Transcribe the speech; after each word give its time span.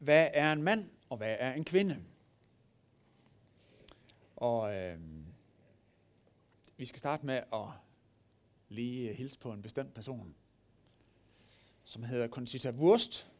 hvad 0.00 0.30
er 0.32 0.52
en 0.52 0.62
mand, 0.62 0.90
og 1.10 1.16
hvad 1.16 1.36
er 1.38 1.52
en 1.52 1.64
kvinde? 1.64 2.04
Og 4.36 4.76
øh, 4.76 5.00
vi 6.76 6.84
skal 6.84 6.98
starte 6.98 7.26
med 7.26 7.42
at 7.52 7.68
lige 8.68 9.14
hilse 9.14 9.38
på 9.38 9.52
en 9.52 9.62
bestemt 9.62 9.94
person, 9.94 10.34
som 11.84 12.02
hedder 12.02 12.28
Conchita 12.28 12.70
Wurst, 12.70 13.30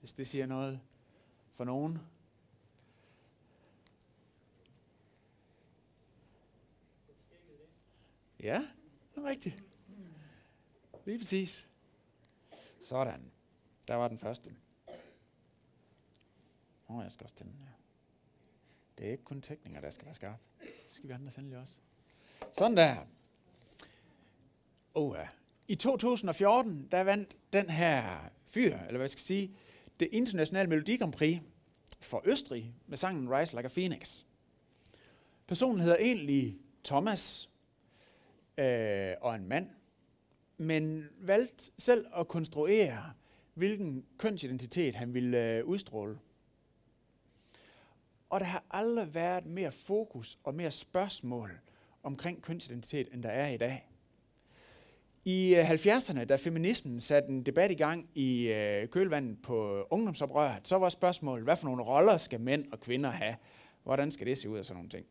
hvis 0.00 0.12
det 0.12 0.26
siger 0.26 0.46
noget 0.46 0.80
for 1.54 1.64
nogen. 1.64 1.98
Ja, 8.40 8.66
det 9.14 9.20
er 9.22 9.28
rigtigt. 9.28 9.64
Lige 11.04 11.18
præcis. 11.18 11.68
Sådan. 12.82 13.32
Der 13.88 13.94
var 13.94 14.08
den 14.08 14.18
første. 14.18 14.54
Oh, 16.88 17.02
jeg 17.02 17.12
skal 17.12 17.24
også 17.24 17.36
tænde 17.36 17.52
den 17.52 17.60
her. 17.60 17.74
Det 18.98 19.06
er 19.06 19.10
ikke 19.10 19.24
kun 19.24 19.40
teknikker, 19.40 19.80
der 19.80 19.90
skal 19.90 20.04
være 20.04 20.14
skarpe. 20.14 20.42
Det 20.60 20.70
skal 20.86 21.08
vi 21.08 21.14
andre 21.14 21.30
sandelig 21.30 21.58
også. 21.58 21.78
Sådan 22.52 22.76
der. 22.76 22.96
Oh, 24.94 25.16
ja. 25.16 25.28
I 25.68 25.74
2014, 25.74 26.88
der 26.90 27.00
vandt 27.00 27.36
den 27.52 27.70
her 27.70 28.30
fyr, 28.46 28.76
eller 28.76 28.90
hvad 28.90 29.00
jeg 29.00 29.10
skal 29.10 29.24
sige, 29.24 29.56
det 30.00 30.08
internationale 30.12 30.68
Melodi 30.68 30.96
Grand 30.96 31.12
Prix 31.12 31.38
for 32.00 32.22
Østrig 32.24 32.74
med 32.86 32.96
sangen 32.96 33.30
Rise 33.30 33.56
Like 33.56 33.66
a 33.66 33.68
Phoenix. 33.68 34.22
Personen 35.46 35.80
hedder 35.80 35.96
egentlig 35.96 36.58
Thomas 36.84 37.50
øh, 38.58 39.12
og 39.20 39.34
en 39.34 39.48
mand, 39.48 39.70
men 40.56 41.08
valgte 41.20 41.70
selv 41.78 42.06
at 42.16 42.28
konstruere, 42.28 43.12
hvilken 43.54 44.04
kønsidentitet 44.18 44.94
han 44.94 45.14
ville 45.14 45.56
øh, 45.56 45.64
udstråle. 45.64 46.18
Og 48.30 48.40
der 48.40 48.46
har 48.46 48.64
aldrig 48.70 49.14
været 49.14 49.46
mere 49.46 49.72
fokus 49.72 50.38
og 50.44 50.54
mere 50.54 50.70
spørgsmål 50.70 51.50
omkring 52.02 52.42
kønsidentitet, 52.42 53.08
end 53.12 53.22
der 53.22 53.28
er 53.28 53.48
i 53.48 53.56
dag. 53.56 53.88
I 55.24 55.54
øh, 55.54 55.70
70'erne, 55.70 56.24
da 56.24 56.36
feminismen 56.36 57.00
satte 57.00 57.28
en 57.28 57.42
debat 57.42 57.70
i 57.70 57.74
gang 57.74 58.08
i 58.14 58.48
øh, 58.48 58.88
kølvandet 58.88 59.42
på 59.42 59.86
ungdomsoprøret, 59.90 60.68
så 60.68 60.78
var 60.78 60.88
spørgsmålet, 60.88 61.44
hvad 61.44 61.56
for 61.56 61.68
nogle 61.68 61.82
roller 61.82 62.16
skal 62.16 62.40
mænd 62.40 62.72
og 62.72 62.80
kvinder 62.80 63.10
have? 63.10 63.36
Hvordan 63.82 64.10
skal 64.10 64.26
det 64.26 64.38
se 64.38 64.48
ud 64.48 64.58
og 64.58 64.64
sådan 64.64 64.76
nogle 64.76 64.90
ting? 64.90 65.06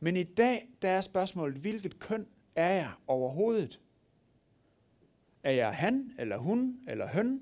Men 0.00 0.16
i 0.16 0.22
dag, 0.22 0.68
der 0.82 0.88
er 0.88 1.00
spørgsmålet, 1.00 1.56
hvilket 1.56 1.98
køn 1.98 2.26
er 2.54 2.70
jeg 2.70 2.90
overhovedet? 3.06 3.80
Er 5.42 5.52
jeg 5.52 5.74
han, 5.76 6.12
eller 6.18 6.36
hun, 6.36 6.78
eller 6.88 7.08
høn, 7.08 7.40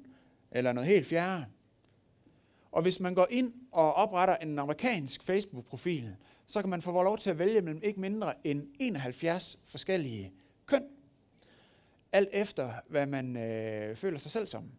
eller 0.50 0.72
noget 0.72 0.88
helt 0.88 1.06
fjerde? 1.06 1.44
Og 2.72 2.82
hvis 2.82 3.00
man 3.00 3.14
går 3.14 3.26
ind 3.30 3.52
og 3.72 3.94
opretter 3.94 4.36
en 4.36 4.58
amerikansk 4.58 5.22
Facebook-profil, 5.22 6.16
så 6.46 6.60
kan 6.60 6.70
man 6.70 6.82
få 6.82 7.02
lov 7.02 7.18
til 7.18 7.30
at 7.30 7.38
vælge 7.38 7.60
mellem 7.60 7.80
ikke 7.84 8.00
mindre 8.00 8.46
end 8.46 8.68
71 8.78 9.58
forskellige 9.64 10.32
køn. 10.66 10.84
Alt 12.12 12.28
efter, 12.32 12.72
hvad 12.88 13.06
man 13.06 13.36
øh, 13.36 13.96
føler 13.96 14.18
sig 14.18 14.30
selv 14.30 14.46
som. 14.46 14.70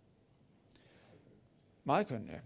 Meget 1.84 2.08
køn, 2.08 2.30
ja. 2.30 2.40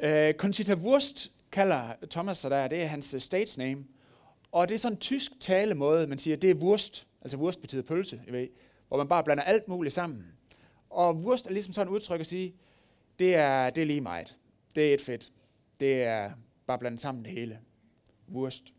øh, 0.28 0.34
Conchita 0.34 0.74
Wurst 0.74 1.32
kalder 1.52 1.94
Thomas 2.10 2.38
sig 2.38 2.50
der, 2.50 2.68
det 2.68 2.82
er 2.82 2.86
hans 2.86 3.14
øh, 3.14 3.20
stage 3.20 3.58
name. 3.58 3.84
Og 4.52 4.68
det 4.68 4.74
er 4.74 4.78
sådan 4.78 4.96
en 4.96 5.00
tysk 5.00 5.40
talemåde, 5.40 6.06
man 6.06 6.18
siger, 6.18 6.36
det 6.36 6.50
er 6.50 6.54
Wurst, 6.54 7.06
altså 7.22 7.36
Wurst 7.36 7.60
betyder 7.60 7.82
pølse, 7.82 8.22
I 8.28 8.32
ved, 8.32 8.48
hvor 8.88 8.96
man 8.96 9.08
bare 9.08 9.24
blander 9.24 9.42
alt 9.42 9.68
muligt 9.68 9.94
sammen. 9.94 10.37
Og 10.90 11.16
Wurst 11.16 11.46
er 11.46 11.50
ligesom 11.50 11.72
sådan 11.72 11.92
et 11.92 11.94
udtryk 11.94 12.20
at 12.20 12.26
sige, 12.26 12.54
det 13.18 13.34
er, 13.34 13.70
det 13.70 13.82
er 13.82 13.86
lige 13.86 14.00
meget. 14.00 14.36
Det 14.74 14.90
er 14.90 14.94
et 14.94 15.00
fedt. 15.00 15.32
Det 15.80 16.02
er 16.02 16.30
bare 16.66 16.78
blandet 16.78 17.00
sammen 17.00 17.24
det 17.24 17.32
hele. 17.32 17.60
Wurst. 18.32 18.74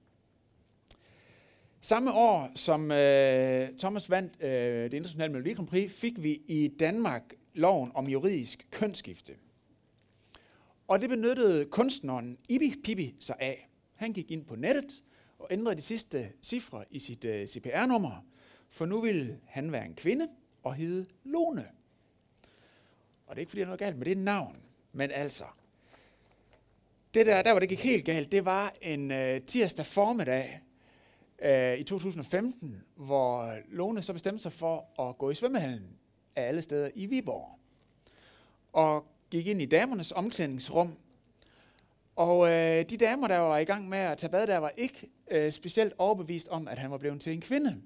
Samme 1.81 2.13
år, 2.13 2.51
som 2.55 2.91
øh, 2.91 3.69
Thomas 3.79 4.09
vandt 4.09 4.43
øh, 4.43 4.49
det 4.83 4.93
internationale 4.93 5.33
Melodi 5.33 5.53
Grand 5.53 5.67
Prix, 5.67 5.91
fik 5.91 6.23
vi 6.23 6.41
i 6.47 6.67
Danmark 6.79 7.33
loven 7.53 7.91
om 7.95 8.07
juridisk 8.07 8.67
kønsskifte. 8.71 9.35
Og 10.87 11.01
det 11.01 11.09
benyttede 11.09 11.65
kunstneren 11.65 12.37
Ibi 12.49 12.75
Pibi 12.83 13.15
sig 13.19 13.35
af. 13.39 13.69
Han 13.95 14.13
gik 14.13 14.31
ind 14.31 14.45
på 14.45 14.55
nettet 14.55 15.03
og 15.39 15.47
ændrede 15.51 15.75
de 15.75 15.81
sidste 15.81 16.31
cifre 16.43 16.83
i 16.91 16.99
sit 16.99 17.25
øh, 17.25 17.47
CPR-nummer, 17.47 18.25
for 18.69 18.85
nu 18.85 19.01
ville 19.01 19.39
han 19.45 19.71
være 19.71 19.85
en 19.85 19.95
kvinde 19.95 20.27
og 20.63 20.75
hedde 20.75 21.05
Lone. 21.23 21.65
Og 23.29 23.35
det 23.35 23.39
er 23.39 23.41
ikke, 23.41 23.49
fordi 23.49 23.59
der 23.59 23.65
er 23.65 23.69
noget 23.69 23.79
galt 23.79 23.97
med 23.97 24.05
det 24.05 24.17
navn, 24.17 24.57
men 24.93 25.11
altså, 25.11 25.43
det 27.13 27.25
der, 27.25 27.41
der 27.41 27.51
hvor 27.51 27.59
det 27.59 27.69
gik 27.69 27.79
helt 27.79 28.05
galt, 28.05 28.31
det 28.31 28.45
var 28.45 28.73
en 28.81 29.11
øh, 29.11 29.41
tirsdag 29.41 29.85
formiddag 29.85 30.61
øh, 31.41 31.77
i 31.77 31.83
2015, 31.83 32.83
hvor 32.95 33.55
Lone 33.71 34.01
så 34.01 34.13
bestemte 34.13 34.39
sig 34.39 34.53
for 34.53 35.01
at 35.01 35.17
gå 35.17 35.29
i 35.29 35.35
svømmehallen 35.35 35.97
af 36.35 36.47
alle 36.47 36.61
steder 36.61 36.89
i 36.95 37.05
Viborg. 37.05 37.59
Og 38.73 39.05
gik 39.29 39.47
ind 39.47 39.61
i 39.61 39.65
damernes 39.65 40.11
omklædningsrum. 40.11 40.95
Og 42.15 42.47
øh, 42.47 42.85
de 42.89 42.97
damer, 42.97 43.27
der 43.27 43.37
var 43.37 43.57
i 43.57 43.63
gang 43.63 43.89
med 43.89 43.99
at 43.99 44.17
tage 44.17 44.31
bad, 44.31 44.47
der 44.47 44.57
var 44.57 44.71
ikke 44.77 45.09
øh, 45.31 45.51
specielt 45.51 45.93
overbevist 45.97 46.47
om, 46.47 46.67
at 46.67 46.77
han 46.77 46.91
var 46.91 46.97
blevet 46.97 47.21
til 47.21 47.33
en 47.33 47.41
kvinde. 47.41 47.81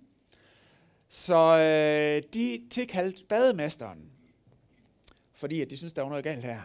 Så 1.09 1.57
øh, 1.57 2.33
de 2.33 2.61
tilkaldte 2.69 3.23
bademesteren, 3.29 4.12
fordi 5.43 5.61
at 5.61 5.69
de 5.69 5.77
synes, 5.77 5.93
der 5.93 6.01
var 6.01 6.09
noget 6.09 6.23
galt 6.23 6.43
her. 6.43 6.61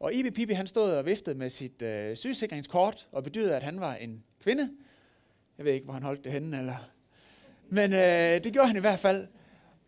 Og 0.00 0.14
Ibi 0.14 0.30
Pibi, 0.30 0.52
han 0.52 0.66
stod 0.66 0.92
og 0.92 1.06
viftede 1.06 1.38
med 1.38 1.50
sit 1.50 1.82
øh, 1.82 2.16
sygesikringskort 2.16 3.08
og 3.12 3.24
bedyrede, 3.24 3.56
at 3.56 3.62
han 3.62 3.80
var 3.80 3.94
en 3.94 4.24
kvinde. 4.42 4.70
Jeg 5.58 5.64
ved 5.64 5.72
ikke, 5.72 5.84
hvor 5.84 5.94
han 5.94 6.02
holdt 6.02 6.24
det 6.24 6.32
henne, 6.32 6.58
eller... 6.58 6.90
Men 7.68 7.92
øh, 7.92 8.44
det 8.44 8.52
gjorde 8.52 8.66
han 8.66 8.76
i 8.76 8.80
hvert 8.80 8.98
fald. 8.98 9.26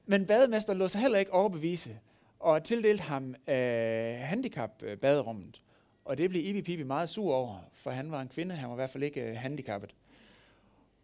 Men 0.07 0.27
bademester 0.27 0.75
lå 0.75 0.89
sig 0.89 1.01
heller 1.01 1.19
ikke 1.19 1.33
overbevise 1.33 1.99
og 2.39 2.65
tildelte 2.65 3.03
ham 3.03 3.35
øh, 3.49 4.19
handicap-baderummet. 4.19 5.63
Og 6.05 6.19
det 6.19 6.31
blev 6.31 6.45
Ibi 6.45 6.63
Pibi 6.63 6.83
meget 6.83 7.09
sur 7.09 7.35
over, 7.35 7.71
for 7.73 7.91
han 7.91 8.11
var 8.11 8.21
en 8.21 8.29
kvinde, 8.29 8.55
han 8.55 8.69
var 8.69 8.75
i 8.75 8.81
hvert 8.81 8.91
fald 8.91 9.05
ikke 9.05 9.31
øh, 9.31 9.37
handicappet. 9.37 9.95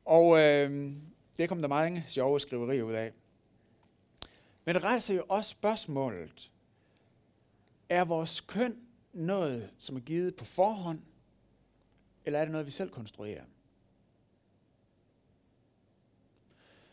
Og 0.04 0.38
øh, 0.38 0.92
det 1.38 1.48
kom 1.48 1.60
der 1.60 1.68
mange 1.68 2.04
sjove 2.08 2.40
skriverier 2.40 2.82
ud 2.82 2.92
af. 2.92 3.12
Men 4.64 4.74
det 4.74 4.84
rejser 4.84 5.14
jo 5.14 5.24
også 5.28 5.50
spørgsmålet, 5.50 6.50
er 7.88 8.04
vores 8.04 8.40
køn 8.40 8.78
noget, 9.12 9.70
som 9.78 9.96
er 9.96 10.00
givet 10.00 10.36
på 10.36 10.44
forhånd, 10.44 11.02
eller 12.24 12.38
er 12.38 12.44
det 12.44 12.52
noget, 12.52 12.66
vi 12.66 12.70
selv 12.70 12.90
konstruerer? 12.90 13.44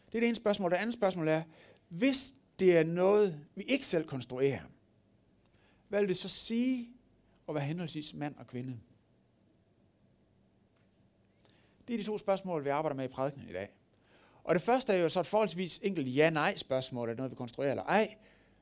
Det 0.06 0.18
er 0.18 0.20
det 0.20 0.28
ene 0.28 0.36
spørgsmål. 0.36 0.72
Det 0.72 0.78
andet 0.78 0.94
spørgsmål 0.94 1.28
er, 1.28 1.44
hvis 1.90 2.34
det 2.60 2.78
er 2.78 2.84
noget, 2.84 3.46
vi 3.56 3.64
ikke 3.64 3.86
selv 3.86 4.08
konstruerer, 4.08 4.62
hvad 5.88 6.00
vil 6.00 6.10
det 6.10 6.18
så 6.18 6.30
sige 6.30 6.90
at 7.50 7.56
være 7.56 7.64
henholdsvis 7.64 8.14
mand 8.14 8.36
og 8.38 8.48
kvinde? 8.48 8.80
Det 11.88 11.94
er 11.94 11.98
de 11.98 12.04
to 12.04 12.18
spørgsmål, 12.18 12.66
vi 12.66 12.70
arbejder 12.70 12.96
med 12.96 13.06
i 13.06 13.08
prædiken 13.08 13.50
i 13.50 13.54
dag. 13.54 13.70
Og 14.44 14.56
det 14.56 14.62
første 14.62 14.94
er 14.94 14.98
jo 14.98 15.10
så 15.10 15.20
et 15.20 15.26
forholdsvis 15.26 15.78
enkelt 15.78 16.16
ja-nej 16.16 16.56
spørgsmål, 16.56 17.10
er 17.10 17.14
det 17.14 17.18
noget, 17.18 17.32
vi 17.32 17.36
konstruerer 17.36 17.72
eller 17.72 17.84
ej. 17.84 18.18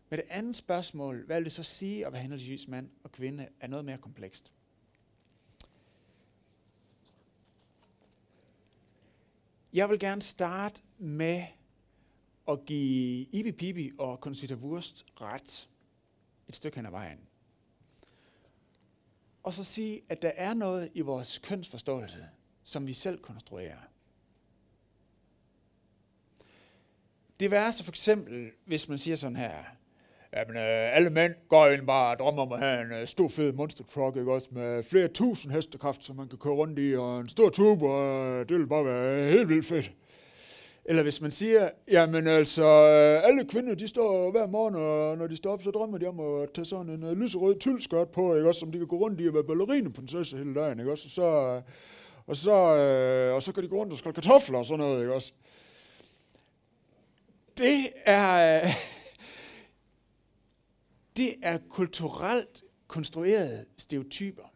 Men 0.10 0.20
det 0.20 0.26
andet 0.30 0.56
spørgsmål, 0.56 1.26
hvad 1.26 1.36
vil 1.36 1.46
det 1.46 1.54
så 1.54 1.64
sige 1.64 2.06
at 2.06 2.14
være 2.14 2.22
henholdsvis 2.22 2.68
mand 2.68 2.90
og 3.04 3.12
kvinde, 3.12 3.48
er 3.60 3.68
noget 3.68 3.86
mere 3.86 3.98
komplekst. 3.98 4.52
Jeg 9.74 9.90
vil 9.90 10.00
gerne 10.00 10.22
starte 10.22 10.82
med 10.98 11.44
at 12.48 12.66
give 12.66 13.26
Ibi 13.32 13.52
Pibi 13.52 13.92
og 14.00 14.18
Conchita 14.18 14.56
Wurst 14.56 15.06
ret 15.22 15.70
et 16.48 16.56
stykke 16.56 16.76
hen 16.76 16.86
ad 16.86 16.92
vejen. 16.92 17.20
Og 19.44 19.54
så 19.54 19.64
sige, 19.64 20.02
at 20.10 20.22
der 20.22 20.32
er 20.36 20.54
noget 20.54 20.92
i 20.94 21.02
vores 21.02 21.38
kønsforståelse, 21.38 22.30
som 22.64 22.88
vi 22.88 22.94
selv 22.94 23.22
konstruerer. 23.22 23.80
Det 27.40 27.54
er 27.54 27.72
så 27.72 27.84
for 27.84 27.92
eksempel, 27.92 28.52
hvis 28.66 28.90
man 28.90 28.98
siger 28.98 29.16
sådan 29.16 29.36
her, 29.36 29.64
Jamen, 30.34 30.56
øh, 30.58 30.96
alle 30.96 31.10
mænd 31.10 31.34
går 31.50 31.68
ind 31.68 31.88
bare 31.88 32.12
og 32.12 32.20
drømmer 32.20 32.42
om 32.42 32.52
at 32.52 32.60
have 32.60 32.82
en 32.82 32.92
øh, 32.92 33.08
stor 33.08 33.28
fed 33.28 33.54
monster 33.54 33.84
truck, 33.84 34.18
ikke 34.18 34.32
også, 34.32 34.50
med 34.52 34.84
flere 34.84 35.08
tusind 35.08 35.54
hestekraft, 35.54 36.04
som 36.04 36.16
man 36.16 36.28
kan 36.28 36.38
køre 36.38 36.54
rundt 36.54 36.80
i, 36.80 36.96
og 36.96 37.20
en 37.20 37.30
stor 37.30 37.50
tube, 37.50 37.88
og 37.88 38.28
øh, 38.28 38.50
det 38.50 38.58
vil 38.58 38.68
bare 38.68 38.86
være 38.86 39.32
helt 39.32 39.50
vildt 39.50 39.66
fedt. 39.66 39.92
Eller 40.86 41.04
hvis 41.04 41.22
man 41.22 41.32
siger, 41.32 41.70
jamen 41.92 42.28
altså, 42.28 42.64
øh, 42.64 43.28
alle 43.28 43.46
kvinder, 43.46 43.76
de 43.76 43.88
står 43.88 44.32
hver 44.32 44.48
morgen, 44.48 44.76
og 44.76 45.18
når 45.18 45.28
de 45.28 45.36
står 45.36 45.52
op, 45.52 45.64
så 45.64 45.72
drømmer 45.72 45.98
de 45.98 46.08
om 46.08 46.20
at 46.20 46.50
tage 46.54 46.66
sådan 46.66 46.90
en 46.90 47.04
uh, 47.04 47.12
lyserød 47.12 47.60
tyldskørt 47.60 48.10
på, 48.10 48.36
ikke 48.36 48.48
også, 48.48 48.60
som 48.60 48.72
de 48.72 48.78
kan 48.78 48.88
gå 48.88 48.98
rundt 48.98 49.22
i 49.22 49.28
og 49.28 49.34
være 49.34 49.44
ballerinaprinsesse 49.44 50.38
hele 50.38 50.56
dagen, 50.56 50.80
ikke 50.80 50.92
også, 50.92 51.06
og 51.08 51.12
så, 51.12 51.24
øh, 51.24 51.62
og 52.28 52.36
så, 52.36 52.76
øh, 52.76 53.36
og 53.36 53.44
så 53.44 53.52
kan 53.52 53.64
de 53.64 53.70
gå 53.70 53.78
rundt 53.78 53.94
og 53.94 54.00
skåle 54.00 54.14
kartofler 54.14 54.58
og 54.58 54.66
sådan 54.66 54.80
noget, 54.80 55.02
ikke 55.02 55.14
også. 55.14 55.34
Det 57.58 57.90
er, 58.06 58.62
det 61.20 61.36
er 61.42 61.58
kulturelt 61.70 62.64
konstruerede 62.88 63.66
stereotyper, 63.78 64.54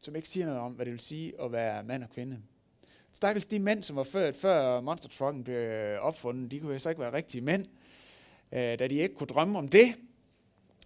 som 0.00 0.16
ikke 0.16 0.28
siger 0.28 0.46
noget 0.46 0.60
om, 0.60 0.72
hvad 0.72 0.86
det 0.86 0.92
vil 0.92 1.00
sige 1.00 1.40
at 1.40 1.52
være 1.52 1.84
mand 1.84 2.02
og 2.02 2.10
kvinde. 2.10 2.38
Stakkels 3.12 3.46
de 3.46 3.58
mænd, 3.58 3.82
som 3.82 3.96
var 3.96 4.04
født 4.04 4.36
før 4.36 4.80
monster 4.80 5.08
trucken 5.08 5.44
blev 5.44 5.98
opfundet, 6.00 6.50
de 6.50 6.60
kunne 6.60 6.72
jo 6.72 6.78
så 6.78 6.88
ikke 6.88 7.00
være 7.00 7.12
rigtige 7.12 7.40
mænd, 7.40 7.66
øh, 8.52 8.58
da 8.58 8.88
de 8.88 8.94
ikke 8.94 9.14
kunne 9.14 9.26
drømme 9.26 9.58
om 9.58 9.68
det. 9.68 9.94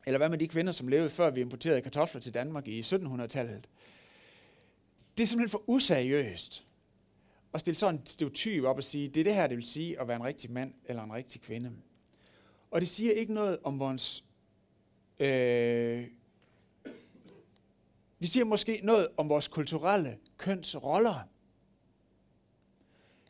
Eller 0.06 0.18
hvad 0.18 0.28
med 0.28 0.38
de 0.38 0.48
kvinder, 0.48 0.72
som 0.72 0.88
levede 0.88 1.10
før 1.10 1.30
vi 1.30 1.40
importerede 1.40 1.80
kartofler 1.80 2.20
til 2.20 2.34
Danmark 2.34 2.68
i 2.68 2.80
1700-tallet. 2.80 3.68
Det 5.16 5.22
er 5.22 5.26
simpelthen 5.26 5.50
for 5.50 5.62
useriøst 5.66 6.66
at 7.52 7.60
stille 7.60 7.76
sådan 7.76 7.94
en 7.94 8.06
stereotyp 8.06 8.64
op 8.64 8.76
og 8.76 8.84
sige, 8.84 9.08
det 9.08 9.20
er 9.20 9.24
det 9.24 9.34
her, 9.34 9.46
det 9.46 9.56
vil 9.56 9.66
sige 9.66 10.00
at 10.00 10.08
være 10.08 10.16
en 10.16 10.24
rigtig 10.24 10.50
mand 10.50 10.74
eller 10.84 11.02
en 11.02 11.12
rigtig 11.12 11.40
kvinde. 11.40 11.72
Og 12.70 12.80
det 12.80 12.88
siger 12.88 13.12
ikke 13.12 13.34
noget 13.34 13.58
om 13.64 13.78
vores... 13.78 14.24
Øh, 15.20 16.08
det 18.20 18.28
siger 18.28 18.44
måske 18.44 18.80
noget 18.82 19.08
om 19.16 19.28
vores 19.28 19.48
kulturelle 19.48 20.18
kønsroller. 20.36 21.28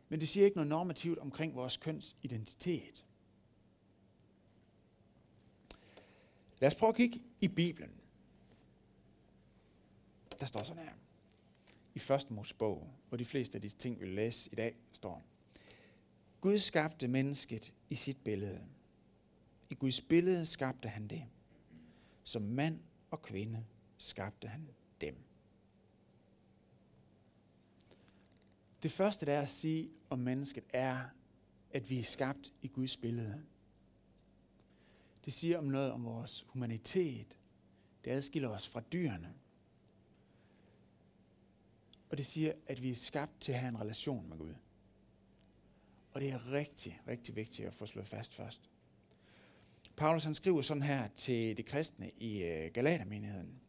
Men 0.09 0.19
det 0.19 0.27
siger 0.27 0.45
ikke 0.45 0.57
noget 0.57 0.69
normativt 0.69 1.19
omkring 1.19 1.55
vores 1.55 1.77
kønsidentitet. 1.77 3.05
Lad 6.59 6.67
os 6.67 6.75
prøve 6.75 6.89
at 6.89 6.95
kigge 6.95 7.21
i 7.41 7.47
Bibelen. 7.47 7.91
Der 10.39 10.45
står 10.45 10.63
sådan 10.63 10.83
her. 10.83 10.93
I 11.95 11.99
første 11.99 12.33
Mosebog, 12.33 12.87
hvor 13.09 13.17
de 13.17 13.25
fleste 13.25 13.55
af 13.55 13.61
de 13.61 13.69
ting, 13.69 13.99
vi 13.99 14.05
vil 14.05 14.15
læse 14.15 14.49
i 14.51 14.55
dag, 14.55 14.75
står. 14.91 15.23
Gud 16.41 16.57
skabte 16.57 17.07
mennesket 17.07 17.73
i 17.89 17.95
sit 17.95 18.17
billede. 18.23 18.61
I 19.69 19.73
Guds 19.73 20.01
billede 20.01 20.45
skabte 20.45 20.89
han 20.89 21.07
det. 21.07 21.23
Som 22.31 22.41
mand 22.41 22.79
og 23.09 23.21
kvinde 23.21 23.65
skabte 23.97 24.47
han 24.47 24.69
dem. 25.01 25.15
Det 28.83 28.91
første, 28.91 29.25
der 29.25 29.33
er 29.33 29.41
at 29.41 29.49
sige 29.49 29.89
om 30.09 30.19
mennesket, 30.19 30.63
er, 30.69 31.03
at 31.71 31.89
vi 31.89 31.99
er 31.99 32.03
skabt 32.03 32.53
i 32.61 32.67
Guds 32.67 32.97
billede. 32.97 33.45
Det 35.25 35.33
siger 35.33 35.57
om 35.57 35.63
noget 35.63 35.91
om 35.91 36.05
vores 36.05 36.45
humanitet. 36.47 37.37
Det 38.05 38.11
adskiller 38.11 38.49
os 38.49 38.67
fra 38.67 38.81
dyrene. 38.93 39.33
Og 42.09 42.17
det 42.17 42.25
siger, 42.25 42.53
at 42.67 42.81
vi 42.81 42.91
er 42.91 42.95
skabt 42.95 43.41
til 43.41 43.51
at 43.51 43.59
have 43.59 43.69
en 43.69 43.79
relation 43.79 44.29
med 44.29 44.37
Gud. 44.37 44.55
Og 46.11 46.21
det 46.21 46.29
er 46.29 46.51
rigtig, 46.51 47.01
rigtig 47.07 47.35
vigtigt 47.35 47.67
at 47.67 47.73
få 47.73 47.85
slået 47.85 48.07
fast 48.07 48.33
først. 48.33 48.70
Paulus 49.97 50.23
han 50.23 50.33
skriver 50.33 50.61
sådan 50.61 50.83
her 50.83 51.07
til 51.07 51.57
de 51.57 51.63
kristne 51.63 52.09
i 52.09 52.43
øh, 52.43 52.71
Galatermenigheden. 52.73 53.61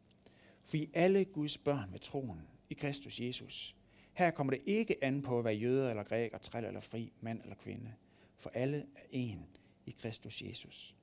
For 0.64 0.76
I 0.76 0.90
alle 0.94 1.24
Guds 1.24 1.58
børn 1.58 1.92
ved 1.92 2.00
troen 2.00 2.40
i 2.70 2.74
Kristus 2.74 3.20
Jesus. 3.20 3.76
Her 4.12 4.30
kommer 4.30 4.52
det 4.52 4.62
ikke 4.66 5.04
an 5.04 5.22
på 5.22 5.38
at 5.38 5.44
være 5.44 5.54
jøder 5.54 5.90
eller 5.90 6.02
græker, 6.02 6.38
træl 6.38 6.64
eller 6.64 6.80
fri, 6.80 7.12
mand 7.20 7.42
eller 7.42 7.56
kvinde. 7.56 7.94
For 8.36 8.50
alle 8.50 8.78
er 8.78 9.06
en 9.10 9.46
i 9.86 9.90
Kristus 9.90 10.42
Jesus. 10.42 10.96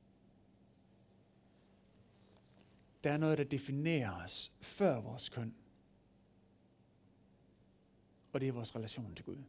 Der 3.04 3.12
er 3.12 3.18
noget, 3.18 3.38
der 3.38 3.44
definerer 3.44 4.24
os 4.24 4.52
før 4.62 5.02
vores 5.02 5.30
køn. 5.30 5.56
Og 8.34 8.42
det 8.42 8.48
er 8.48 8.52
vores 8.52 8.76
relation 8.76 9.16
til 9.16 9.26
Gud. 9.26 9.44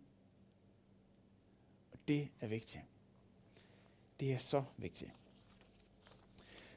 Og 1.92 1.98
det 2.08 2.28
er 2.40 2.46
vigtigt. 2.46 2.84
Det 4.20 4.32
er 4.32 4.38
så 4.38 4.64
vigtigt. 4.76 5.12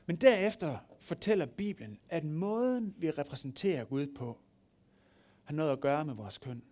Men 0.06 0.16
derefter 0.16 0.78
fortæller 1.00 1.46
Bibelen, 1.46 2.00
at 2.10 2.24
måden, 2.24 2.96
vi 2.98 3.12
repræsenterer 3.12 3.86
Gud 3.86 4.08
på, 4.08 4.40
har 5.44 5.54
noget 5.54 5.72
at 5.72 5.82
gøre 5.82 6.06
med 6.06 6.14
vores 6.14 6.38
køn. 6.38 6.64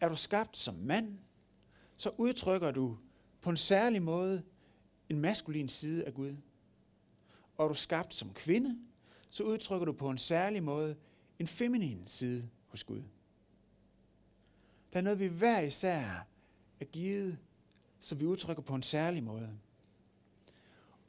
Er 0.00 0.08
du 0.08 0.16
skabt 0.16 0.56
som 0.56 0.74
mand, 0.74 1.18
så 1.96 2.10
udtrykker 2.16 2.70
du 2.70 2.98
på 3.40 3.50
en 3.50 3.56
særlig 3.56 4.02
måde 4.02 4.42
en 5.08 5.20
maskulin 5.20 5.68
side 5.68 6.04
af 6.04 6.14
Gud. 6.14 6.36
Og 7.56 7.64
er 7.64 7.68
du 7.68 7.74
skabt 7.74 8.14
som 8.14 8.34
kvinde, 8.34 8.78
så 9.30 9.42
udtrykker 9.42 9.84
du 9.84 9.92
på 9.92 10.10
en 10.10 10.18
særlig 10.18 10.62
måde 10.62 10.96
en 11.38 11.46
feminin 11.46 12.06
side 12.06 12.48
hos 12.66 12.84
Gud. 12.84 13.02
Der 14.92 14.98
er 14.98 15.02
noget, 15.02 15.20
vi 15.20 15.26
hver 15.26 15.60
især 15.60 16.26
er 16.80 16.84
givet, 16.84 17.38
som 18.00 18.20
vi 18.20 18.26
udtrykker 18.26 18.62
på 18.62 18.74
en 18.74 18.82
særlig 18.82 19.22
måde. 19.22 19.58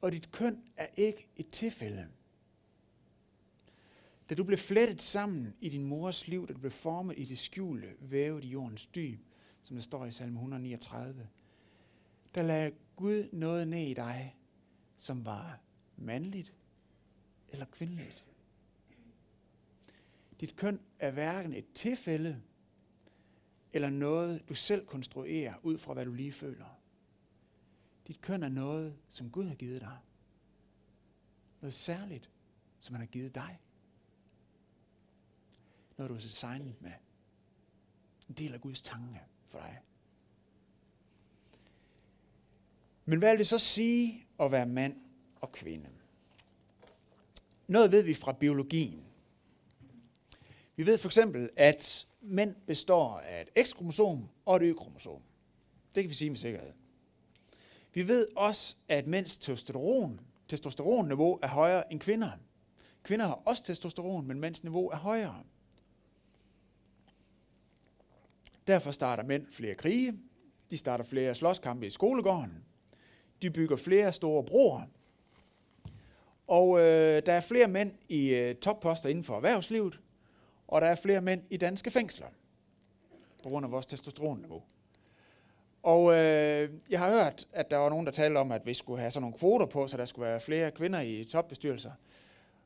Og 0.02 0.12
dit 0.12 0.32
køn 0.32 0.64
er 0.78 0.88
ikke 0.98 1.28
et 1.36 1.48
tilfælde. 1.48 2.08
Da 4.30 4.36
du 4.36 4.44
blev 4.44 4.58
flettet 4.58 5.02
sammen 5.02 5.54
i 5.60 5.70
din 5.70 5.86
mors 5.86 6.28
liv, 6.28 6.48
da 6.48 6.54
du 6.54 6.60
blev 6.60 6.72
formet 6.72 7.20
i 7.20 7.26
det 7.26 7.38
skjulte, 7.38 7.96
vævet 8.00 8.44
i 8.44 8.48
jordens 8.48 8.86
dyb, 8.86 9.20
som 9.62 9.76
der 9.76 9.84
står 9.84 10.06
i 10.06 10.12
salme 10.12 10.36
139, 10.36 11.28
der 12.36 12.44
lagde 12.44 12.72
Gud 12.96 13.30
noget 13.32 13.68
ned 13.68 13.88
i 13.88 13.94
dig, 13.94 14.36
som 14.98 15.26
var 15.26 15.60
mandligt 15.98 16.54
eller 17.52 17.66
kvindeligt. 17.66 18.26
Dit 20.40 20.56
køn 20.56 20.80
er 21.00 21.12
hverken 21.12 21.54
et 21.54 21.66
tilfælde 21.74 22.42
eller 23.74 23.90
noget, 23.90 24.50
du 24.50 24.54
selv 24.56 24.86
konstruerer 24.86 25.54
ud 25.64 25.78
fra, 25.78 25.94
hvad 25.94 26.06
du 26.06 26.14
lige 26.14 26.32
føler. 26.32 26.75
Dit 28.08 28.22
køn 28.22 28.44
er 28.44 28.50
noget, 28.50 28.98
som 29.10 29.32
Gud 29.32 29.48
har 29.48 29.56
givet 29.56 29.82
dig. 29.82 29.98
Noget 31.62 31.74
særligt, 31.74 32.30
som 32.80 32.96
han 32.96 33.02
har 33.02 33.08
givet 33.08 33.36
dig. 33.36 33.60
Noget, 35.98 36.10
du 36.10 36.16
er 36.16 36.20
designet 36.20 36.82
med. 36.82 36.92
En 38.30 38.36
del 38.36 38.54
af 38.54 38.62
Guds 38.62 38.82
tanke 38.82 39.22
for 39.46 39.60
dig. 39.60 39.82
Men 43.06 43.20
hvad 43.20 43.32
vil 43.32 43.40
det 43.40 43.48
så 43.48 43.60
sige 43.60 44.28
at 44.40 44.52
være 44.52 44.66
mand 44.66 45.02
og 45.36 45.52
kvinde? 45.52 45.90
Noget 47.68 47.92
ved 47.92 48.04
vi 48.04 48.14
fra 48.14 48.32
biologien. 48.32 49.06
Vi 50.76 50.86
ved 50.86 50.98
for 50.98 51.08
eksempel, 51.08 51.50
at 51.56 52.08
mænd 52.22 52.56
består 52.68 53.20
af 53.20 53.42
et 53.42 53.66
X-kromosom 53.68 54.30
og 54.46 54.56
et 54.56 54.62
Y-kromosom. 54.62 55.22
Det 55.96 56.04
kan 56.04 56.10
vi 56.10 56.16
sige 56.16 56.30
med 56.30 56.38
sikkerhed. 56.38 56.74
Vi 57.96 58.08
ved 58.08 58.28
også, 58.36 58.76
at 58.88 59.08
mænds 59.08 59.38
testosteron, 59.38 60.20
testosteronniveau 60.48 61.40
er 61.42 61.48
højere 61.48 61.94
end 61.94 62.00
kvinder. 62.00 62.32
Kvinder 63.04 63.28
har 63.28 63.42
også 63.46 63.64
testosteron, 63.64 64.28
men 64.28 64.40
mænds 64.40 64.64
niveau 64.64 64.90
er 64.90 64.96
højere. 64.96 65.44
Derfor 68.68 68.92
starter 68.92 69.24
mænd 69.24 69.48
flere 69.52 69.76
krige. 69.76 70.20
De 70.70 70.78
starter 70.78 71.04
flere 71.04 71.36
slåskampe 71.36 71.88
i 71.88 71.90
skolegården. 71.90 72.64
De 73.42 73.52
bygger 73.52 73.76
flere 73.76 74.14
store 74.14 74.44
broer. 74.44 74.82
Og 76.48 76.80
øh, 76.80 77.22
der 77.26 77.34
er 77.34 77.42
flere 77.42 77.68
mænd 77.68 77.92
i 78.10 78.28
øh, 78.30 78.56
topposter 78.56 79.10
inden 79.10 79.24
for 79.24 79.36
erhvervslivet, 79.36 80.00
og 80.68 80.82
der 80.82 80.88
er 80.88 80.96
flere 80.96 81.22
mænd 81.22 81.44
i 81.50 81.58
danske 81.58 81.92
fængsler, 81.92 82.28
på 83.44 83.50
grund 83.50 83.66
af 83.66 83.72
vores 83.72 83.86
testosteronniveau. 83.86 84.64
Og 85.86 86.14
øh, 86.14 86.70
jeg 86.90 87.00
har 87.00 87.10
hørt, 87.10 87.48
at 87.54 87.72
der 87.72 87.78
var 87.78 87.90
nogen, 87.90 88.06
der 88.06 88.12
talte 88.12 88.38
om, 88.38 88.52
at 88.52 88.66
vi 88.66 88.74
skulle 88.74 89.00
have 89.00 89.12
sådan 89.12 89.22
nogle 89.22 89.38
kvoter 89.38 89.66
på, 89.66 89.88
så 89.88 89.98
der 89.98 90.06
skulle 90.06 90.28
være 90.28 90.40
flere 90.40 90.72
kvinder 90.72 91.02
i 91.02 91.28
topbestyrelser. 91.32 91.92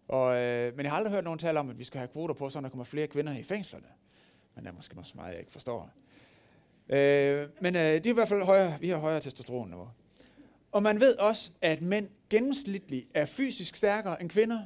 Og, 0.08 0.36
øh, 0.36 0.76
men 0.76 0.84
jeg 0.84 0.92
har 0.92 0.98
aldrig 0.98 1.14
hørt 1.14 1.24
nogen 1.24 1.40
tale 1.40 1.60
om, 1.60 1.70
at 1.70 1.80
vi 1.80 1.84
skal 1.84 1.98
have 1.98 2.08
kvoter 2.08 2.34
på, 2.34 2.50
så 2.50 2.62
der 2.62 2.70
kommer 2.70 2.84
flere 2.84 3.08
kvinder 3.08 3.38
i 3.38 3.44
fængslerne. 3.44 3.86
Men 4.56 4.64
det 4.64 4.72
er 4.72 4.76
måske 4.76 4.98
også 4.98 5.12
meget, 5.16 5.32
jeg 5.32 5.40
ikke 5.40 5.52
forstår. 5.52 5.90
Øh, 6.90 7.50
men 7.62 7.76
øh, 7.76 7.82
det 7.82 8.06
er 8.06 8.10
i 8.10 8.14
hvert 8.14 8.30
fald 8.30 8.44
højere, 8.44 8.78
vi 8.80 8.90
har 8.90 8.98
højere 8.98 9.20
testosteronniveau. 9.20 9.90
Og 10.72 10.84
man 10.84 11.00
ved 11.00 11.18
også, 11.18 11.52
at 11.62 11.82
mænd 11.82 12.08
gennemsnitligt 12.30 13.08
er 13.14 13.26
fysisk 13.26 13.76
stærkere 13.76 14.22
end 14.22 14.30
kvinder. 14.30 14.62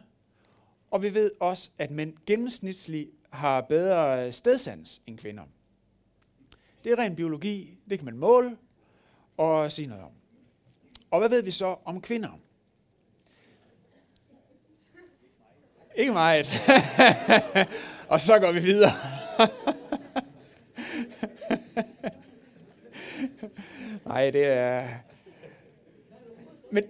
Og 0.91 1.03
vi 1.03 1.13
ved 1.13 1.31
også, 1.39 1.69
at 1.77 1.91
mænd 1.91 2.13
gennemsnitligt 2.25 3.09
har 3.29 3.61
bedre 3.61 4.31
stedsans 4.31 5.01
end 5.07 5.17
kvinder. 5.17 5.43
Det 6.83 6.91
er 6.91 6.97
ren 6.97 7.15
biologi, 7.15 7.77
det 7.89 7.99
kan 7.99 8.05
man 8.05 8.17
måle 8.17 8.57
og 9.37 9.71
sige 9.71 9.87
noget 9.87 10.03
om. 10.03 10.11
Og 11.11 11.19
hvad 11.19 11.29
ved 11.29 11.41
vi 11.41 11.51
så 11.51 11.75
om 11.85 12.01
kvinder? 12.01 12.39
Ikke 15.95 16.11
meget. 16.11 16.47
og 18.13 18.21
så 18.21 18.39
går 18.39 18.51
vi 18.51 18.59
videre. 18.59 18.91
Nej, 24.05 24.29
det 24.29 24.45
er... 24.45 24.87
Men 26.71 26.83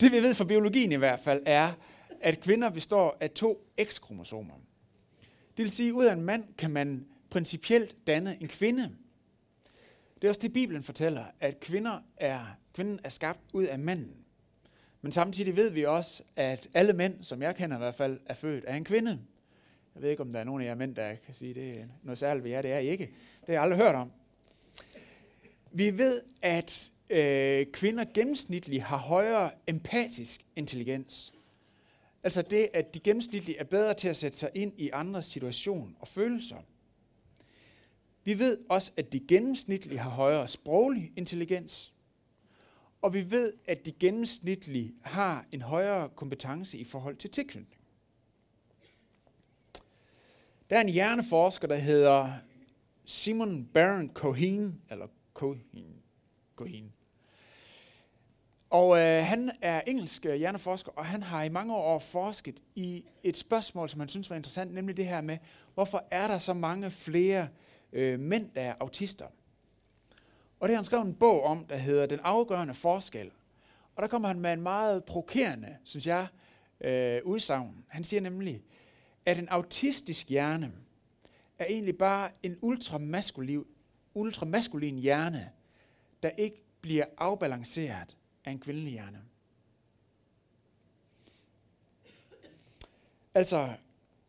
det 0.00 0.12
vi 0.12 0.22
ved 0.22 0.34
fra 0.34 0.44
biologien 0.44 0.92
i 0.92 0.96
hvert 0.96 1.20
fald 1.20 1.42
er, 1.46 1.72
at 2.20 2.40
kvinder 2.40 2.70
består 2.70 3.16
af 3.20 3.30
to 3.30 3.66
X-kromosomer. 3.84 4.54
Det 5.56 5.62
vil 5.62 5.70
sige, 5.70 5.88
at 5.88 5.92
ud 5.92 6.04
af 6.04 6.12
en 6.12 6.22
mand 6.22 6.44
kan 6.58 6.70
man 6.70 7.06
principielt 7.30 8.06
danne 8.06 8.42
en 8.42 8.48
kvinde. 8.48 8.96
Det 10.14 10.24
er 10.24 10.28
også 10.28 10.40
det, 10.40 10.52
Bibelen 10.52 10.82
fortæller, 10.82 11.24
at 11.40 11.60
kvinder 11.60 12.00
er, 12.16 12.40
kvinden 12.74 13.00
er 13.04 13.08
skabt 13.08 13.40
ud 13.52 13.64
af 13.64 13.78
manden. 13.78 14.24
Men 15.02 15.12
samtidig 15.12 15.56
ved 15.56 15.70
vi 15.70 15.84
også, 15.84 16.22
at 16.36 16.68
alle 16.74 16.92
mænd, 16.92 17.24
som 17.24 17.42
jeg 17.42 17.56
kender 17.56 17.76
i 17.76 17.78
hvert 17.78 17.94
fald, 17.94 18.20
er 18.26 18.34
født 18.34 18.64
af 18.64 18.76
en 18.76 18.84
kvinde. 18.84 19.18
Jeg 19.94 20.02
ved 20.02 20.10
ikke, 20.10 20.22
om 20.22 20.32
der 20.32 20.38
er 20.38 20.44
nogen 20.44 20.62
af 20.62 20.66
jer 20.66 20.74
mænd, 20.74 20.94
der 20.94 21.14
kan 21.14 21.34
sige, 21.34 21.54
det 21.54 21.80
er 21.80 21.84
noget 22.02 22.18
særligt 22.18 22.44
ved 22.44 22.50
jer. 22.50 22.62
Det 22.62 22.72
er 22.72 22.78
I 22.78 22.88
ikke. 22.88 23.04
Det 23.40 23.46
har 23.46 23.52
jeg 23.52 23.62
aldrig 23.62 23.78
hørt 23.78 23.94
om. 23.94 24.12
Vi 25.72 25.98
ved, 25.98 26.22
at 26.42 26.90
øh, 27.10 27.66
kvinder 27.72 28.04
gennemsnitligt 28.14 28.82
har 28.82 28.96
højere 28.96 29.50
empatisk 29.66 30.46
intelligens. 30.56 31.32
Altså 32.22 32.42
det, 32.42 32.68
at 32.74 32.94
de 32.94 33.00
gennemsnitligt 33.00 33.60
er 33.60 33.64
bedre 33.64 33.94
til 33.94 34.08
at 34.08 34.16
sætte 34.16 34.38
sig 34.38 34.50
ind 34.54 34.72
i 34.76 34.90
andres 34.92 35.26
situation 35.26 35.96
og 36.00 36.08
følelser. 36.08 36.56
Vi 38.28 38.38
ved 38.38 38.58
også, 38.68 38.92
at 38.96 39.12
de 39.12 39.20
gennemsnitligt 39.28 40.00
har 40.00 40.10
højere 40.10 40.48
sproglig 40.48 41.12
intelligens. 41.16 41.92
Og 43.02 43.14
vi 43.14 43.30
ved, 43.30 43.52
at 43.68 43.86
de 43.86 43.92
gennemsnitligt 43.92 44.92
har 45.02 45.46
en 45.52 45.62
højere 45.62 46.08
kompetence 46.08 46.78
i 46.78 46.84
forhold 46.84 47.16
til 47.16 47.30
tilknytning. 47.30 47.80
Der 50.70 50.76
er 50.76 50.80
en 50.80 50.88
hjerneforsker, 50.88 51.68
der 51.68 51.76
hedder 51.76 52.32
Simon 53.04 53.64
Baron 53.64 54.10
Cohen, 54.14 54.82
eller 54.90 55.06
Cohen, 55.34 56.02
Cohen. 56.56 56.92
Og 58.70 58.98
øh, 58.98 59.24
han 59.24 59.50
er 59.62 59.80
engelsk 59.86 60.26
øh, 60.26 60.34
hjerneforsker, 60.34 60.92
og 60.96 61.06
han 61.06 61.22
har 61.22 61.42
i 61.42 61.48
mange 61.48 61.74
år 61.74 61.98
forsket 61.98 62.62
i 62.74 63.04
et 63.22 63.36
spørgsmål, 63.36 63.88
som 63.88 64.00
han 64.00 64.08
synes 64.08 64.30
var 64.30 64.36
interessant, 64.36 64.74
nemlig 64.74 64.96
det 64.96 65.06
her 65.06 65.20
med, 65.20 65.38
hvorfor 65.74 66.04
er 66.10 66.28
der 66.28 66.38
så 66.38 66.54
mange 66.54 66.90
flere 66.90 67.42
øh, 67.42 67.48
øh, 67.92 68.20
mænd, 68.20 68.50
der 68.54 68.60
er 68.60 68.74
autister? 68.80 69.26
Og 70.60 70.68
det 70.68 70.74
har 70.74 70.76
han 70.76 70.84
skrevet 70.84 71.06
en 71.06 71.14
bog 71.14 71.42
om, 71.42 71.66
der 71.66 71.76
hedder 71.76 72.06
Den 72.06 72.20
afgørende 72.22 72.74
forskel. 72.74 73.30
Og 73.96 74.02
der 74.02 74.08
kommer 74.08 74.28
han 74.28 74.40
med 74.40 74.52
en 74.52 74.62
meget 74.62 75.04
provokerende, 75.04 75.76
synes 75.84 76.06
jeg, 76.06 76.26
øh, 76.80 77.20
udsagn. 77.24 77.84
Han 77.88 78.04
siger 78.04 78.20
nemlig, 78.20 78.62
at 79.26 79.38
en 79.38 79.48
autistisk 79.48 80.28
hjerne 80.28 80.72
er 81.58 81.64
egentlig 81.64 81.98
bare 81.98 82.30
en 82.42 82.56
ultramaskulin, 82.60 83.64
ultramaskulin 84.14 84.98
hjerne, 84.98 85.50
der 86.22 86.30
ikke 86.30 86.64
bliver 86.80 87.04
afbalanceret 87.18 88.16
af 88.44 88.50
en 88.50 88.58
kvindelig 88.58 88.92
hjerne. 88.92 89.22
Altså, 93.34 93.74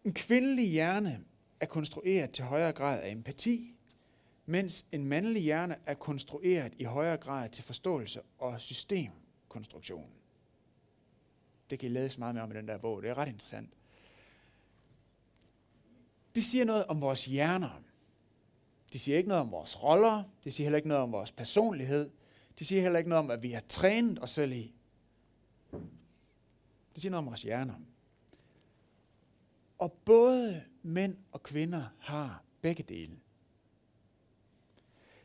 en 0.03 0.13
kvindelig 0.13 0.69
hjerne 0.69 1.19
er 1.59 1.65
konstrueret 1.65 2.31
til 2.31 2.45
højere 2.45 2.73
grad 2.73 3.01
af 3.01 3.11
empati, 3.11 3.75
mens 4.45 4.85
en 4.91 5.05
mandlig 5.05 5.43
hjerne 5.43 5.75
er 5.85 5.93
konstrueret 5.93 6.73
i 6.77 6.83
højere 6.83 7.17
grad 7.17 7.49
til 7.49 7.63
forståelse 7.63 8.21
og 8.37 8.61
systemkonstruktion. 8.61 10.09
Det 11.69 11.79
kan 11.79 11.89
I 11.89 11.93
læse 11.93 12.19
meget 12.19 12.35
mere 12.35 12.43
om 12.43 12.51
i 12.51 12.55
den 12.55 12.67
der 12.67 12.77
bog. 12.77 13.01
Det 13.01 13.09
er 13.09 13.17
ret 13.17 13.27
interessant. 13.27 13.69
Det 16.35 16.43
siger 16.43 16.65
noget 16.65 16.85
om 16.85 17.01
vores 17.01 17.25
hjerner. 17.25 17.81
De 18.93 18.99
siger 18.99 19.17
ikke 19.17 19.29
noget 19.29 19.41
om 19.41 19.51
vores 19.51 19.83
roller. 19.83 20.23
Det 20.43 20.53
siger 20.53 20.65
heller 20.65 20.77
ikke 20.77 20.87
noget 20.87 21.03
om 21.03 21.11
vores 21.11 21.31
personlighed. 21.31 22.09
De 22.59 22.65
siger 22.65 22.81
heller 22.81 22.97
ikke 22.97 23.09
noget 23.09 23.19
om, 23.19 23.25
hvad 23.25 23.37
vi 23.37 23.51
har 23.51 23.63
trænet 23.67 24.23
os 24.23 24.29
selv 24.29 24.51
i. 24.51 24.73
Det 26.93 27.01
siger 27.01 27.09
noget 27.11 27.23
om 27.23 27.25
vores 27.25 27.43
hjerner. 27.43 27.73
Og 29.77 29.93
både 30.05 30.63
mænd 30.83 31.17
og 31.31 31.43
kvinder 31.43 31.83
har 31.99 32.43
begge 32.61 32.83
dele. 32.83 33.11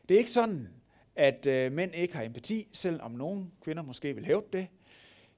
Det 0.09 0.15
er 0.15 0.19
ikke 0.19 0.31
sådan, 0.31 0.67
at 1.15 1.45
øh, 1.45 1.71
mænd 1.71 1.95
ikke 1.95 2.15
har 2.15 2.23
empati, 2.23 2.67
selvom 2.71 3.11
nogle 3.11 3.45
kvinder 3.61 3.83
måske 3.83 4.15
vil 4.15 4.25
hæve 4.25 4.43
det. 4.53 4.67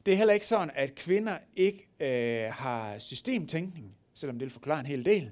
Det 0.06 0.14
er 0.14 0.18
heller 0.18 0.34
ikke 0.34 0.48
sådan, 0.48 0.72
at 0.76 0.96
kvinder 0.96 1.38
ikke 1.56 1.88
øh, 2.00 2.54
har 2.54 2.98
systemtænkning, 2.98 3.96
selvom 4.14 4.40
det 4.40 4.46
vil 4.46 4.54
forklare 4.54 4.80
en 4.80 4.86
hel 4.86 5.06
del. 5.06 5.32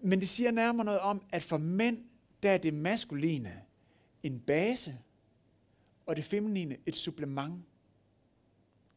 Men 0.00 0.20
det 0.20 0.28
siger 0.28 0.50
nærmere 0.50 0.84
noget 0.84 1.00
om, 1.00 1.22
at 1.30 1.42
for 1.42 1.58
mænd, 1.58 2.04
der 2.42 2.50
er 2.50 2.58
det 2.58 2.74
maskuline 2.74 3.62
en 4.22 4.40
base, 4.40 4.98
og 6.06 6.16
det 6.16 6.24
feminine 6.24 6.76
et 6.86 6.96
supplement. 6.96 7.64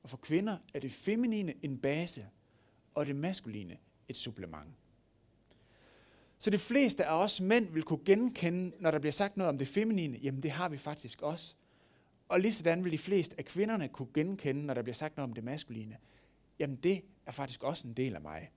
Og 0.04 0.10
for 0.10 0.18
kvinder 0.18 0.58
er 0.74 0.80
det 0.80 0.92
feminine 0.92 1.54
en 1.62 1.78
base, 1.78 2.28
og 2.94 3.06
det 3.06 3.16
maskuline 3.16 3.78
et 4.12 4.18
supplement. 4.18 4.76
Så 6.38 6.50
de 6.50 6.58
fleste 6.58 7.06
af 7.06 7.24
os 7.24 7.42
mænd 7.42 7.74
vil 7.74 7.84
kunne 7.84 8.06
genkende, 8.06 8.72
når 8.80 8.92
der 8.92 9.00
bliver 9.00 9.12
sagt 9.12 9.38
noget 9.38 9.50
om 9.50 9.58
det 9.58 9.68
feminine, 9.68 10.18
jamen 10.22 10.44
det 10.44 10.52
har 10.52 10.70
vi 10.70 10.78
faktisk 10.78 11.22
også. 11.22 11.56
Og 12.30 12.40
lige 12.40 12.54
sådan 12.54 12.84
vil 12.84 12.92
de 12.92 12.98
fleste 12.98 13.36
af 13.38 13.46
kvinderne 13.46 13.88
kunne 13.88 14.08
genkende, 14.14 14.66
når 14.66 14.74
der 14.74 14.82
bliver 14.82 14.94
sagt 14.94 15.18
noget 15.18 15.30
om 15.30 15.34
det 15.34 15.44
maskuline. 15.44 15.98
Jamen 16.60 16.76
det 16.76 17.02
er 17.26 17.32
faktisk 17.32 17.64
også 17.64 17.88
en 17.88 17.94
del 17.94 18.16
af 18.16 18.22
mig. 18.22 18.52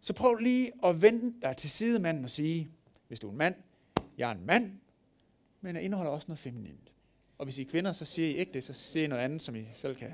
Så 0.00 0.12
prøv 0.12 0.34
lige 0.34 0.72
at 0.84 1.02
vende 1.02 1.34
dig 1.42 1.56
til 1.56 1.70
sidemanden 1.70 2.24
og 2.24 2.30
sige, 2.30 2.70
hvis 3.08 3.20
du 3.20 3.26
er 3.26 3.32
en 3.32 3.38
mand, 3.38 3.54
jeg 4.18 4.30
er 4.30 4.34
en 4.34 4.46
mand, 4.46 4.72
men 5.60 5.76
jeg 5.76 5.84
indeholder 5.84 6.12
også 6.12 6.28
noget 6.28 6.38
feminint. 6.38 6.92
Og 7.38 7.44
hvis 7.44 7.58
I 7.58 7.62
er 7.62 7.66
kvinder, 7.66 7.92
så 7.92 8.04
siger 8.04 8.28
I 8.28 8.32
ikke 8.32 8.52
det, 8.52 8.64
så 8.64 8.72
siger 8.72 9.04
I 9.04 9.06
noget 9.06 9.22
andet, 9.22 9.42
som 9.42 9.56
I 9.56 9.64
selv 9.74 9.96
kan. 9.96 10.12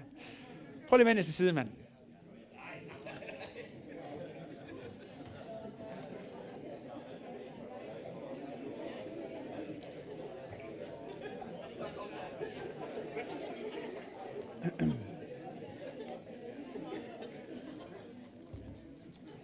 Prøv 0.88 0.96
lige 0.96 1.04
at 1.04 1.06
vende 1.06 1.20
jer 1.20 1.24
til 1.24 1.34
sidemanden. 1.34 1.74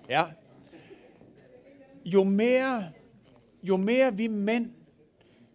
Ja. 0.08 0.24
Jo 2.16 2.24
mere, 2.24 2.92
jo 3.62 3.76
mere 3.76 4.16
vi 4.16 4.26
mænd 4.26 4.70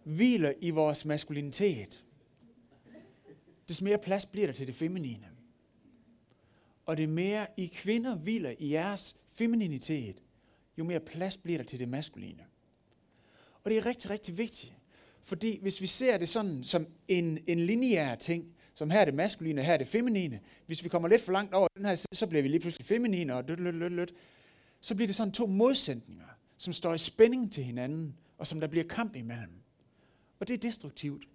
hviler 0.04 0.52
i 0.60 0.70
vores 0.70 1.04
maskulinitet, 1.04 2.04
des 3.68 3.82
mere 3.82 3.98
plads 3.98 4.26
bliver 4.26 4.46
der 4.46 4.54
til 4.54 4.66
det 4.66 4.74
feminine. 4.74 5.26
Og 6.86 6.96
det 6.96 7.08
mere 7.08 7.46
I 7.56 7.66
kvinder 7.66 8.16
hviler 8.16 8.52
i 8.58 8.72
jeres 8.72 9.16
femininitet, 9.32 10.22
jo 10.78 10.84
mere 10.84 11.00
plads 11.00 11.36
bliver 11.36 11.58
der 11.58 11.64
til 11.64 11.78
det 11.78 11.88
maskuline. 11.88 12.44
Og 13.64 13.70
det 13.70 13.78
er 13.78 13.86
rigtig, 13.86 14.10
rigtig 14.10 14.38
vigtigt. 14.38 14.72
Fordi 15.20 15.58
hvis 15.62 15.80
vi 15.80 15.86
ser 15.86 16.18
det 16.18 16.28
sådan 16.28 16.64
som 16.64 16.86
en, 17.08 17.38
en 17.46 17.60
lineær 17.60 18.14
ting, 18.14 18.54
som 18.74 18.90
her 18.90 19.00
er 19.00 19.04
det 19.04 19.14
maskuline, 19.14 19.62
her 19.62 19.72
er 19.72 19.78
det 19.78 19.86
feminine, 19.86 20.40
hvis 20.66 20.84
vi 20.84 20.88
kommer 20.88 21.08
lidt 21.08 21.22
for 21.22 21.32
langt 21.32 21.54
over 21.54 21.68
den 21.76 21.84
her 21.84 21.94
side, 21.94 22.16
så 22.16 22.26
bliver 22.26 22.42
vi 22.42 22.48
lige 22.48 22.60
pludselig 22.60 22.86
feminine 22.86 23.34
og 23.34 23.44
løt, 23.48 23.60
løt, 23.60 23.74
løt, 23.74 23.92
løt 23.92 24.14
så 24.82 24.94
bliver 24.94 25.06
det 25.06 25.16
sådan 25.16 25.32
to 25.32 25.46
modsætninger, 25.46 26.24
som 26.62 26.72
står 26.72 26.94
i 26.94 26.98
spænding 26.98 27.52
til 27.52 27.64
hinanden, 27.64 28.14
og 28.38 28.46
som 28.46 28.60
der 28.60 28.66
bliver 28.66 28.84
kamp 28.84 29.16
imellem. 29.16 29.52
Og 30.40 30.48
det 30.48 30.54
er 30.54 30.58
destruktivt. 30.58 31.28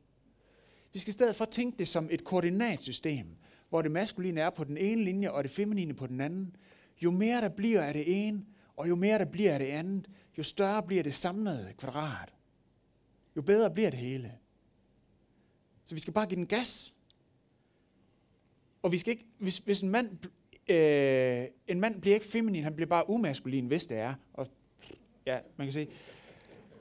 Vi 0.93 0.99
skal 0.99 1.09
i 1.09 1.13
stedet 1.13 1.35
for 1.35 1.45
tænke 1.45 1.77
det 1.77 1.87
som 1.87 2.07
et 2.11 2.23
koordinatsystem, 2.23 3.27
hvor 3.69 3.81
det 3.81 3.91
maskuline 3.91 4.41
er 4.41 4.49
på 4.49 4.63
den 4.63 4.77
ene 4.77 5.03
linje, 5.03 5.31
og 5.31 5.43
det 5.43 5.51
feminine 5.51 5.93
på 5.93 6.07
den 6.07 6.21
anden. 6.21 6.55
Jo 7.01 7.11
mere 7.11 7.41
der 7.41 7.49
bliver 7.49 7.83
af 7.83 7.93
det 7.93 8.27
ene, 8.27 8.45
og 8.75 8.89
jo 8.89 8.95
mere 8.95 9.17
der 9.17 9.25
bliver 9.25 9.53
af 9.53 9.59
det 9.59 9.65
andet, 9.65 10.09
jo 10.37 10.43
større 10.43 10.83
bliver 10.83 11.03
det 11.03 11.13
samlede 11.13 11.73
kvadrat. 11.77 12.33
Jo 13.35 13.41
bedre 13.41 13.71
bliver 13.71 13.89
det 13.89 13.99
hele. 13.99 14.33
Så 15.85 15.95
vi 15.95 16.01
skal 16.01 16.13
bare 16.13 16.25
give 16.25 16.35
den 16.35 16.47
gas. 16.47 16.95
Og 18.81 18.91
vi 18.91 18.97
skal 18.97 19.11
ikke, 19.11 19.25
hvis, 19.37 19.57
hvis 19.57 19.81
en 19.81 19.89
mand 19.89 20.17
øh, 20.69 21.45
en 21.67 21.79
mand 21.79 22.01
bliver 22.01 22.15
ikke 22.15 22.25
feminin, 22.25 22.63
han 22.63 22.75
bliver 22.75 22.89
bare 22.89 23.09
umaskulin, 23.09 23.67
hvis 23.67 23.85
det 23.85 23.97
er. 23.97 24.13
Og 24.33 24.47
ja, 25.27 25.39
man 25.57 25.67
kan 25.67 25.73
se. 25.73 25.87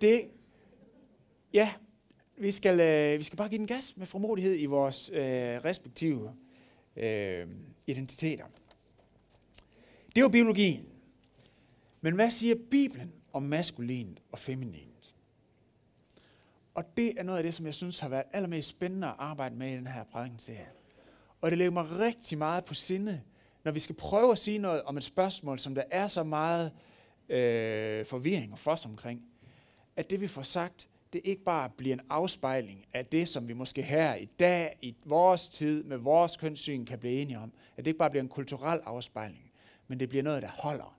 Det, 0.00 0.30
ja, 1.52 1.72
vi 2.36 2.52
skal, 2.52 2.80
øh, 2.80 3.18
vi 3.18 3.24
skal 3.24 3.36
bare 3.36 3.48
give 3.48 3.58
den 3.58 3.66
gas 3.66 3.96
med 3.96 4.06
formodighed 4.06 4.60
i 4.60 4.66
vores 4.66 5.10
øh, 5.10 5.20
respektive 5.64 6.34
øh, 6.96 7.48
identiteter. 7.86 8.44
Det 10.08 10.18
er 10.18 10.20
jo 10.20 10.28
biologien. 10.28 10.88
Men 12.00 12.14
hvad 12.14 12.30
siger 12.30 12.54
Bibelen 12.70 13.12
om 13.32 13.42
maskulint 13.42 14.22
og 14.32 14.38
feminint? 14.38 15.14
Og 16.74 16.96
det 16.96 17.20
er 17.20 17.22
noget 17.22 17.38
af 17.38 17.44
det, 17.44 17.54
som 17.54 17.66
jeg 17.66 17.74
synes 17.74 17.98
har 17.98 18.08
været 18.08 18.24
allermest 18.32 18.68
spændende 18.68 19.06
at 19.06 19.14
arbejde 19.18 19.56
med 19.56 19.72
i 19.72 19.76
den 19.76 19.86
her 19.86 20.04
prædikenserie. 20.04 20.68
Og 21.40 21.50
det 21.50 21.58
lægger 21.58 21.72
mig 21.72 21.98
rigtig 21.98 22.38
meget 22.38 22.64
på 22.64 22.74
sinde, 22.74 23.22
når 23.64 23.72
vi 23.72 23.80
skal 23.80 23.94
prøve 23.94 24.32
at 24.32 24.38
sige 24.38 24.58
noget 24.58 24.82
om 24.82 24.96
et 24.96 25.04
spørgsmål, 25.04 25.58
som 25.58 25.74
der 25.74 25.82
er 25.90 26.08
så 26.08 26.22
meget 26.22 26.66
øh, 26.66 26.95
Øh, 27.28 28.06
forvirring 28.06 28.52
og 28.52 28.58
fos 28.58 28.84
omkring, 28.84 29.22
at 29.96 30.10
det 30.10 30.20
vi 30.20 30.26
får 30.26 30.42
sagt, 30.42 30.88
det 31.12 31.20
ikke 31.24 31.44
bare 31.44 31.70
bliver 31.76 31.94
en 31.94 32.00
afspejling 32.10 32.86
af 32.92 33.06
det, 33.06 33.28
som 33.28 33.48
vi 33.48 33.52
måske 33.52 33.82
her 33.82 34.14
i 34.14 34.24
dag, 34.24 34.76
i 34.80 34.96
vores 35.04 35.48
tid, 35.48 35.84
med 35.84 35.96
vores 35.96 36.36
kønssyn 36.36 36.84
kan 36.84 36.98
blive 36.98 37.14
enige 37.14 37.38
om. 37.38 37.52
At 37.76 37.84
det 37.84 37.86
ikke 37.86 37.98
bare 37.98 38.10
bliver 38.10 38.22
en 38.22 38.28
kulturel 38.28 38.80
afspejling, 38.84 39.52
men 39.88 40.00
det 40.00 40.08
bliver 40.08 40.22
noget, 40.22 40.42
der 40.42 40.48
holder. 40.48 40.96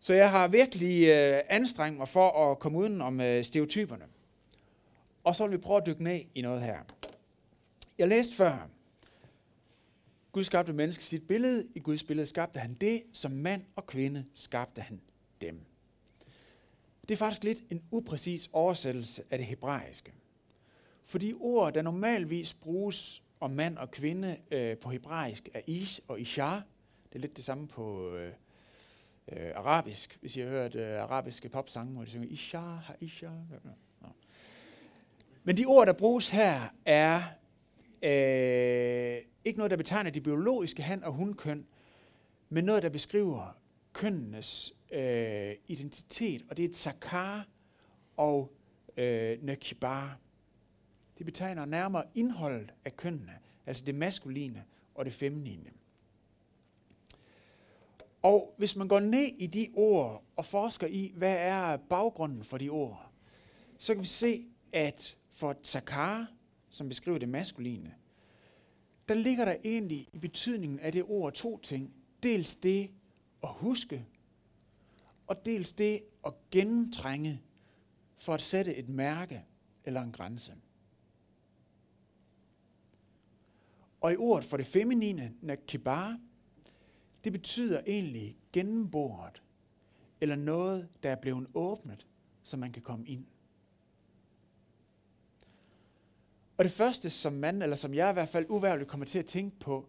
Så 0.00 0.14
jeg 0.14 0.30
har 0.30 0.48
virkelig 0.48 1.08
øh, 1.08 1.40
anstrengt 1.48 1.98
mig 1.98 2.08
for 2.08 2.50
at 2.50 2.58
komme 2.58 2.78
uden 2.78 3.00
om 3.00 3.20
øh, 3.20 3.44
stereotyperne. 3.44 4.04
Og 5.24 5.36
så 5.36 5.46
vil 5.46 5.52
vi 5.52 5.62
prøve 5.62 5.80
at 5.80 5.86
dykke 5.86 6.02
ned 6.02 6.20
i 6.34 6.42
noget 6.42 6.62
her. 6.62 6.78
Jeg 7.98 8.08
læste 8.08 8.36
før, 8.36 8.68
Gud 10.34 10.44
skabte 10.44 10.72
mennesket 10.72 11.04
i 11.04 11.08
sit 11.08 11.26
billede. 11.26 11.68
I 11.74 11.78
Guds 11.78 12.02
billede 12.02 12.26
skabte 12.26 12.58
han 12.58 12.74
det, 12.74 13.02
som 13.12 13.30
mand 13.30 13.62
og 13.76 13.86
kvinde 13.86 14.24
skabte 14.34 14.80
han 14.80 15.00
dem. 15.40 15.60
Det 17.02 17.10
er 17.10 17.16
faktisk 17.16 17.44
lidt 17.44 17.62
en 17.70 17.82
upræcis 17.90 18.50
oversættelse 18.52 19.22
af 19.30 19.38
det 19.38 19.46
hebraiske. 19.46 20.12
Fordi 21.02 21.34
ord, 21.40 21.74
der 21.74 21.82
normalvis 21.82 22.52
bruges 22.52 23.22
om 23.40 23.50
mand 23.50 23.78
og 23.78 23.90
kvinde 23.90 24.36
øh, 24.50 24.76
på 24.78 24.90
hebraisk, 24.90 25.48
er 25.54 25.60
ish 25.66 26.00
og 26.08 26.20
ishar. 26.20 26.62
Det 27.08 27.16
er 27.16 27.20
lidt 27.20 27.36
det 27.36 27.44
samme 27.44 27.68
på 27.68 28.14
øh, 28.14 28.32
øh, 29.32 29.52
arabisk. 29.54 30.18
Hvis 30.20 30.36
I 30.36 30.40
har 30.40 30.48
hørt 30.48 30.74
øh, 30.74 31.02
arabiske 31.02 31.48
popsange, 31.48 31.92
hvor 31.92 32.04
de 32.04 32.10
synger 32.10 32.28
ishar, 32.28 32.96
ishar. 33.00 33.42
Men 35.44 35.56
de 35.56 35.64
ord, 35.64 35.86
der 35.86 35.92
bruges 35.92 36.30
her, 36.30 36.74
er 36.84 37.22
øh, 38.04 39.18
ikke 39.44 39.58
noget, 39.58 39.70
der 39.70 39.76
betegner 39.76 40.10
de 40.10 40.20
biologiske 40.20 40.82
han- 40.82 41.04
og 41.04 41.12
hunkøn, 41.12 41.66
men 42.48 42.64
noget, 42.64 42.82
der 42.82 42.88
beskriver 42.88 43.56
kønnenes 43.92 44.74
øh, 44.92 45.52
identitet, 45.68 46.44
og 46.50 46.56
det 46.56 46.64
er 46.64 46.74
Zakar 46.74 47.46
og 48.16 48.52
øh, 48.96 49.42
Nekibar. 49.42 50.18
Det 51.18 51.26
betegner 51.26 51.64
nærmere 51.64 52.04
indholdet 52.14 52.72
af 52.84 52.96
kønnene, 52.96 53.32
altså 53.66 53.84
det 53.84 53.94
maskuline 53.94 54.64
og 54.94 55.04
det 55.04 55.12
feminine. 55.12 55.70
Og 58.22 58.54
hvis 58.58 58.76
man 58.76 58.88
går 58.88 59.00
ned 59.00 59.26
i 59.38 59.46
de 59.46 59.70
ord 59.74 60.24
og 60.36 60.44
forsker 60.44 60.86
i, 60.86 61.12
hvad 61.16 61.36
er 61.38 61.76
baggrunden 61.76 62.44
for 62.44 62.58
de 62.58 62.68
ord, 62.68 63.10
så 63.78 63.94
kan 63.94 64.02
vi 64.02 64.06
se, 64.06 64.46
at 64.72 65.16
for 65.30 65.56
Zakar, 65.62 66.28
som 66.74 66.88
beskriver 66.88 67.18
det 67.18 67.28
maskuline, 67.28 67.94
der 69.08 69.14
ligger 69.14 69.44
der 69.44 69.56
egentlig 69.64 70.08
i 70.12 70.18
betydningen 70.18 70.78
af 70.78 70.92
det 70.92 71.04
ord 71.08 71.32
to 71.32 71.58
ting. 71.58 71.94
Dels 72.22 72.56
det 72.56 72.90
at 73.42 73.48
huske, 73.48 74.06
og 75.26 75.46
dels 75.46 75.72
det 75.72 76.02
at 76.26 76.32
gennemtrænge 76.50 77.42
for 78.16 78.34
at 78.34 78.42
sætte 78.42 78.74
et 78.76 78.88
mærke 78.88 79.44
eller 79.84 80.02
en 80.02 80.12
grænse. 80.12 80.54
Og 84.00 84.12
i 84.12 84.16
ordet 84.16 84.44
for 84.44 84.56
det 84.56 84.66
feminine, 84.66 85.34
nakibar, 85.40 86.18
det 87.24 87.32
betyder 87.32 87.80
egentlig 87.86 88.36
gennemboret, 88.52 89.42
eller 90.20 90.36
noget, 90.36 90.88
der 91.02 91.10
er 91.10 91.20
blevet 91.20 91.46
åbnet, 91.54 92.06
så 92.42 92.56
man 92.56 92.72
kan 92.72 92.82
komme 92.82 93.06
ind. 93.06 93.26
Og 96.56 96.64
det 96.64 96.72
første, 96.72 97.10
som 97.10 97.32
man, 97.32 97.62
eller 97.62 97.76
som 97.76 97.94
jeg 97.94 98.10
i 98.10 98.12
hvert 98.12 98.28
fald 98.28 98.46
uværligt 98.48 98.88
kommer 98.88 99.06
til 99.06 99.18
at 99.18 99.26
tænke 99.26 99.58
på, 99.58 99.88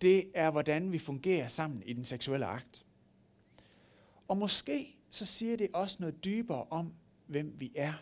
det 0.00 0.30
er, 0.34 0.50
hvordan 0.50 0.92
vi 0.92 0.98
fungerer 0.98 1.48
sammen 1.48 1.82
i 1.86 1.92
den 1.92 2.04
seksuelle 2.04 2.46
akt. 2.46 2.84
Og 4.28 4.36
måske 4.36 4.96
så 5.10 5.26
siger 5.26 5.56
det 5.56 5.68
også 5.72 5.96
noget 6.00 6.24
dybere 6.24 6.64
om, 6.70 6.92
hvem 7.26 7.54
vi 7.58 7.72
er 7.74 7.92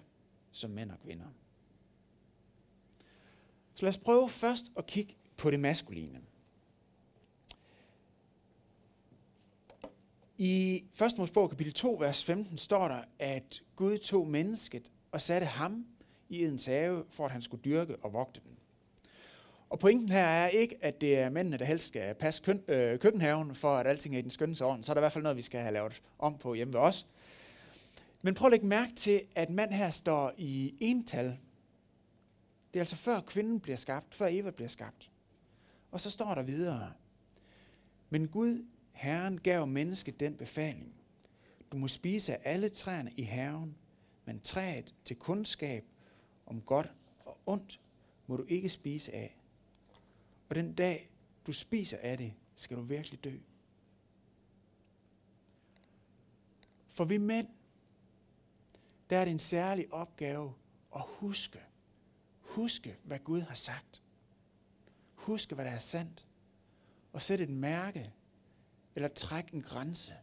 som 0.53 0.71
mænd 0.71 0.91
og 0.91 1.01
kvinder. 1.01 1.27
Så 3.75 3.83
lad 3.83 3.89
os 3.89 3.99
prøve 3.99 4.29
først 4.29 4.65
at 4.77 4.87
kigge 4.87 5.17
på 5.37 5.51
det 5.51 5.61
maskuline. 5.61 6.21
I 10.39 10.85
1. 11.03 11.19
Mosebog 11.19 11.51
kapitel 11.51 11.73
2, 11.73 11.97
vers 12.01 12.25
15 12.25 12.59
står 12.59 12.89
der, 12.89 13.03
at 13.19 13.63
Gud 13.77 13.99
tog 13.99 14.29
mennesket 14.29 14.93
og 15.13 15.21
satte 15.21 15.47
ham 15.47 15.87
i 16.35 16.45
Edens 16.45 16.67
have, 16.67 17.05
for 17.09 17.25
at 17.25 17.33
han 17.33 17.43
skulle 17.43 17.63
dyrke 17.65 17.97
og 17.97 18.13
vogte 18.13 18.41
den. 18.41 18.51
Og 19.71 19.79
pointen 19.79 20.09
her 20.09 20.25
er 20.25 20.49
ikke, 20.49 20.77
at 20.81 21.01
det 21.01 21.19
er 21.19 21.31
mændene, 21.31 21.57
der 21.57 21.65
helst 21.65 21.89
skal 21.89 22.15
passe 22.15 22.43
køn, 22.43 22.63
øh, 22.69 22.99
køkkenhaven, 22.99 23.55
for 23.55 23.77
at 23.77 23.87
alting 23.87 24.15
er 24.15 24.19
i 24.19 24.23
den 24.23 24.31
skønne 24.31 24.57
orden. 24.63 24.83
Så 24.83 24.93
er 24.93 24.95
der 24.95 25.01
i 25.01 25.03
hvert 25.03 25.13
fald 25.13 25.23
noget, 25.23 25.37
vi 25.37 25.43
skal 25.43 25.61
have 25.61 25.73
lavet 25.73 26.03
om 26.19 26.39
på 26.39 26.55
hjemme 26.55 26.73
ved 26.75 26.81
os. 26.81 27.07
Men 28.23 28.35
prøv 28.35 28.47
at 28.47 28.51
lægge 28.51 28.67
mærke 28.67 28.95
til, 28.95 29.23
at 29.35 29.51
mand 29.51 29.71
her 29.71 29.91
står 29.91 30.33
i 30.39 30.75
ental. 30.81 31.39
Det 32.73 32.81
er 32.81 32.83
altså 32.83 32.97
før 32.97 33.21
kvinden 33.21 33.61
bliver 33.61 33.77
skabt, 33.77 34.15
før 34.15 34.29
Eva 34.31 34.51
bliver 34.51 34.69
skabt. 34.69 35.11
Og 35.91 36.01
så 36.01 36.11
står 36.11 36.35
der 36.35 36.43
videre. 36.43 36.93
Men 38.11 38.29
Gud, 38.29 38.65
Herren, 38.93 39.41
gav 39.41 39.67
mennesket 39.67 40.21
den 40.21 40.35
befaling. 40.35 40.95
Du 41.73 41.77
må 41.77 41.89
spise 41.89 42.35
af 42.35 42.53
alle 42.53 42.69
træerne 42.69 43.11
i 43.17 43.23
haven, 43.23 43.77
men 44.25 44.41
træet 44.41 44.95
til 45.05 45.17
kundskab 45.17 45.85
om 46.47 46.61
godt 46.61 46.93
og 47.25 47.39
ondt 47.47 47.81
må 48.27 48.37
du 48.37 48.45
ikke 48.49 48.69
spise 48.69 49.13
af. 49.13 49.37
Og 50.49 50.55
den 50.55 50.75
dag, 50.75 51.11
du 51.47 51.53
spiser 51.53 51.99
af 52.03 52.19
det, 52.19 52.35
skal 52.55 52.77
du 52.77 52.83
virkelig 52.83 53.25
dø. 53.25 53.39
For 56.89 57.05
vi 57.05 57.19
mænd, 57.19 57.49
der 59.11 59.19
er 59.19 59.25
det 59.25 59.33
en 59.33 59.39
særlig 59.39 59.93
opgave 59.93 60.55
at 60.95 61.03
huske. 61.07 61.61
Huske, 62.41 62.97
hvad 63.05 63.19
Gud 63.19 63.41
har 63.41 63.55
sagt. 63.55 64.03
Huske, 65.15 65.55
hvad 65.55 65.65
der 65.65 65.71
er 65.71 65.79
sandt. 65.79 66.27
Og 67.13 67.23
sætte 67.23 67.45
et 67.45 67.51
mærke, 67.51 68.13
eller 68.95 69.09
trække 69.09 69.55
en 69.55 69.63
grænse 69.63 70.15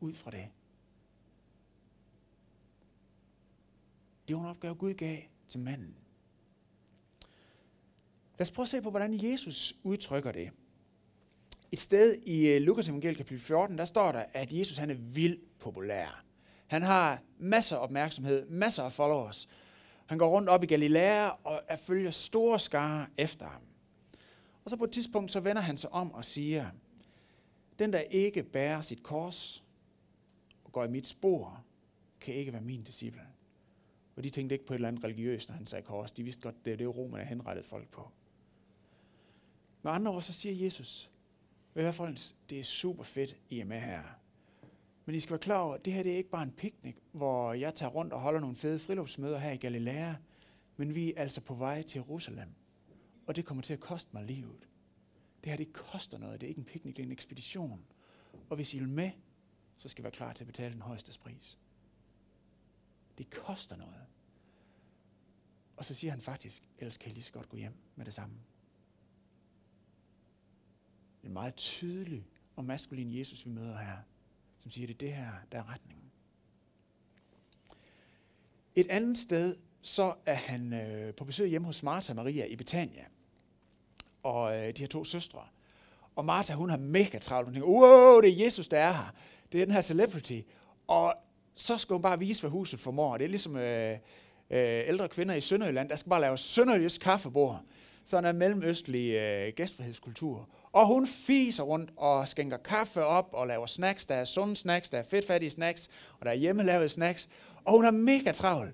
ud 0.00 0.14
fra 0.14 0.30
det. 0.30 0.48
Det 4.28 4.36
var 4.36 4.42
en 4.42 4.48
opgave, 4.48 4.74
Gud 4.74 4.94
gav 4.94 5.22
til 5.48 5.60
manden. 5.60 5.96
Lad 8.38 8.46
os 8.46 8.50
prøve 8.50 8.64
at 8.64 8.68
se 8.68 8.82
på, 8.82 8.90
hvordan 8.90 9.30
Jesus 9.30 9.74
udtrykker 9.82 10.32
det. 10.32 10.50
Et 11.72 11.78
sted 11.78 12.16
i 12.26 12.46
øh, 12.46 12.60
Lukas 12.60 12.88
evangeliet 12.88 13.16
kapitel 13.16 13.40
14, 13.40 13.78
der 13.78 13.84
står 13.84 14.12
der, 14.12 14.24
at 14.32 14.52
Jesus 14.52 14.76
han 14.76 14.90
er 14.90 14.94
vildt 14.94 15.58
populær. 15.58 16.24
Han 16.66 16.82
har 16.82 17.22
masser 17.38 17.76
af 17.76 17.82
opmærksomhed, 17.82 18.46
masser 18.48 18.82
af 18.82 18.92
followers. 18.92 19.48
Han 20.06 20.18
går 20.18 20.28
rundt 20.28 20.48
op 20.48 20.62
i 20.62 20.66
Galilea 20.66 21.28
og 21.28 21.62
er 21.68 21.76
følger 21.76 22.10
store 22.10 22.60
skare 22.60 23.06
efter 23.16 23.46
ham. 23.46 23.62
Og 24.64 24.70
så 24.70 24.76
på 24.76 24.84
et 24.84 24.90
tidspunkt, 24.90 25.32
så 25.32 25.40
vender 25.40 25.62
han 25.62 25.76
sig 25.76 25.92
om 25.92 26.12
og 26.12 26.24
siger, 26.24 26.70
den 27.78 27.92
der 27.92 28.00
ikke 28.00 28.42
bærer 28.42 28.80
sit 28.80 29.02
kors 29.02 29.64
og 30.64 30.72
går 30.72 30.84
i 30.84 30.88
mit 30.88 31.06
spor, 31.06 31.64
kan 32.20 32.34
ikke 32.34 32.52
være 32.52 32.62
min 32.62 32.82
disciple. 32.82 33.22
Og 34.18 34.24
de 34.24 34.30
tænkte 34.30 34.54
ikke 34.54 34.66
på 34.66 34.72
et 34.72 34.74
eller 34.74 34.88
andet 34.88 35.04
religiøst, 35.04 35.48
når 35.48 35.56
han 35.56 35.66
sagde 35.66 35.82
kors. 35.82 36.12
De 36.12 36.22
vidste 36.22 36.42
godt, 36.42 36.64
det 36.64 36.72
er 36.72 36.76
det, 36.76 36.96
romerne 36.96 37.24
henrettede 37.24 37.66
folk 37.66 37.88
på. 37.88 38.10
Med 39.82 39.92
andre 39.92 40.12
ord, 40.12 40.22
så 40.22 40.32
siger 40.32 40.64
Jesus, 40.64 41.10
ved 41.74 41.82
hvad 41.82 41.92
folkens, 41.92 42.36
det 42.50 42.60
er 42.60 42.64
super 42.64 43.02
fedt, 43.02 43.36
I 43.50 43.60
er 43.60 43.64
med 43.64 43.80
her. 43.80 44.02
Men 45.04 45.14
I 45.14 45.20
skal 45.20 45.30
være 45.30 45.38
klar 45.38 45.58
over, 45.58 45.74
at 45.74 45.84
det 45.84 45.92
her 45.92 46.02
det 46.02 46.12
er 46.12 46.16
ikke 46.16 46.30
bare 46.30 46.42
en 46.42 46.52
picnic, 46.52 46.96
hvor 47.12 47.52
jeg 47.52 47.74
tager 47.74 47.90
rundt 47.90 48.12
og 48.12 48.20
holder 48.20 48.40
nogle 48.40 48.56
fede 48.56 48.78
friluftsmøder 48.78 49.38
her 49.38 49.50
i 49.50 49.56
Galilea, 49.56 50.14
men 50.76 50.94
vi 50.94 51.14
er 51.14 51.20
altså 51.22 51.40
på 51.40 51.54
vej 51.54 51.82
til 51.82 51.98
Jerusalem. 51.98 52.48
Og 53.26 53.36
det 53.36 53.44
kommer 53.44 53.62
til 53.62 53.72
at 53.72 53.80
koste 53.80 54.10
mig 54.12 54.24
livet. 54.24 54.68
Det 55.44 55.50
her, 55.50 55.56
det 55.56 55.72
koster 55.72 56.18
noget. 56.18 56.40
Det 56.40 56.46
er 56.46 56.48
ikke 56.48 56.58
en 56.58 56.64
picnic, 56.64 56.94
det 56.94 57.02
er 57.02 57.06
en 57.06 57.12
ekspedition. 57.12 57.84
Og 58.50 58.56
hvis 58.56 58.74
I 58.74 58.78
vil 58.78 58.88
med, 58.88 59.10
så 59.76 59.88
skal 59.88 60.02
I 60.02 60.04
være 60.04 60.12
klar 60.12 60.32
til 60.32 60.44
at 60.44 60.46
betale 60.46 60.74
den 60.74 60.82
højeste 60.82 61.18
pris. 61.20 61.58
Det 63.18 63.30
koster 63.30 63.76
noget. 63.76 64.07
Og 65.78 65.84
så 65.84 65.94
siger 65.94 66.10
han 66.10 66.20
faktisk, 66.20 66.62
ellers 66.78 66.96
kan 66.96 67.06
jeg 67.06 67.14
lige 67.14 67.24
så 67.24 67.32
godt 67.32 67.48
gå 67.48 67.56
hjem 67.56 67.74
med 67.96 68.04
det 68.04 68.14
samme. 68.14 68.34
En 71.24 71.32
meget 71.32 71.54
tydelig 71.54 72.26
og 72.56 72.64
maskulin 72.64 73.18
Jesus, 73.18 73.46
vi 73.46 73.50
møder 73.50 73.78
her, 73.78 73.96
som 74.58 74.70
siger, 74.70 74.86
det 74.86 74.94
er 74.94 74.98
det 74.98 75.12
her, 75.12 75.32
der 75.52 75.58
er 75.58 75.72
retningen. 75.72 76.04
Et 78.74 78.86
andet 78.90 79.18
sted, 79.18 79.56
så 79.82 80.14
er 80.26 80.34
han 80.34 80.72
øh, 80.72 81.14
på 81.14 81.24
besøg 81.24 81.48
hjemme 81.48 81.66
hos 81.66 81.82
Martha 81.82 82.14
Maria 82.14 82.44
i 82.44 82.56
Betania. 82.56 83.04
Og 84.22 84.56
øh, 84.56 84.76
de 84.76 84.80
her 84.80 84.86
to 84.86 85.04
søstre. 85.04 85.46
Og 86.16 86.24
Martha, 86.24 86.54
hun 86.54 86.70
har 86.70 86.76
mega 86.76 87.18
travlt. 87.18 87.48
Hun 87.48 87.54
tænker, 87.54 87.68
wow, 87.68 88.20
det 88.20 88.30
er 88.30 88.44
Jesus, 88.44 88.68
der 88.68 88.78
er 88.78 88.92
her. 88.92 89.14
Det 89.52 89.60
er 89.60 89.66
den 89.66 89.74
her 89.74 89.80
celebrity. 89.80 90.40
Og 90.86 91.14
så 91.54 91.78
skal 91.78 91.94
hun 91.94 92.02
bare 92.02 92.18
vise, 92.18 92.40
hvad 92.40 92.50
huset 92.50 92.80
formår. 92.80 93.16
Det 93.16 93.24
er 93.24 93.28
ligesom 93.28 93.56
øh, 93.56 93.98
øh, 94.50 94.88
ældre 94.88 95.08
kvinder 95.08 95.34
i 95.34 95.40
Sønderjylland, 95.40 95.88
der 95.88 95.96
skal 95.96 96.10
bare 96.10 96.20
lave 96.20 96.38
sønderjysk 96.38 97.00
kaffebord. 97.00 97.60
Sådan 98.04 98.24
er 98.24 98.32
mellemøstlig 98.32 99.14
øh, 99.14 99.52
gæstfrihedskultur. 99.56 100.48
Og 100.72 100.86
hun 100.86 101.06
fiser 101.06 101.62
rundt 101.62 101.90
og 101.96 102.28
skænker 102.28 102.56
kaffe 102.56 103.04
op 103.04 103.28
og 103.32 103.46
laver 103.46 103.66
snacks. 103.66 104.06
Der 104.06 104.14
er 104.14 104.24
sunde 104.24 104.56
snacks, 104.56 104.90
der 104.90 104.98
er 104.98 105.02
fedtfattige 105.02 105.50
snacks, 105.50 105.90
og 106.20 106.26
der 106.26 106.32
er 106.32 106.36
hjemmelavede 106.36 106.88
snacks. 106.88 107.28
Og 107.64 107.72
hun 107.72 107.84
er 107.84 107.90
mega 107.90 108.32
travl. 108.32 108.72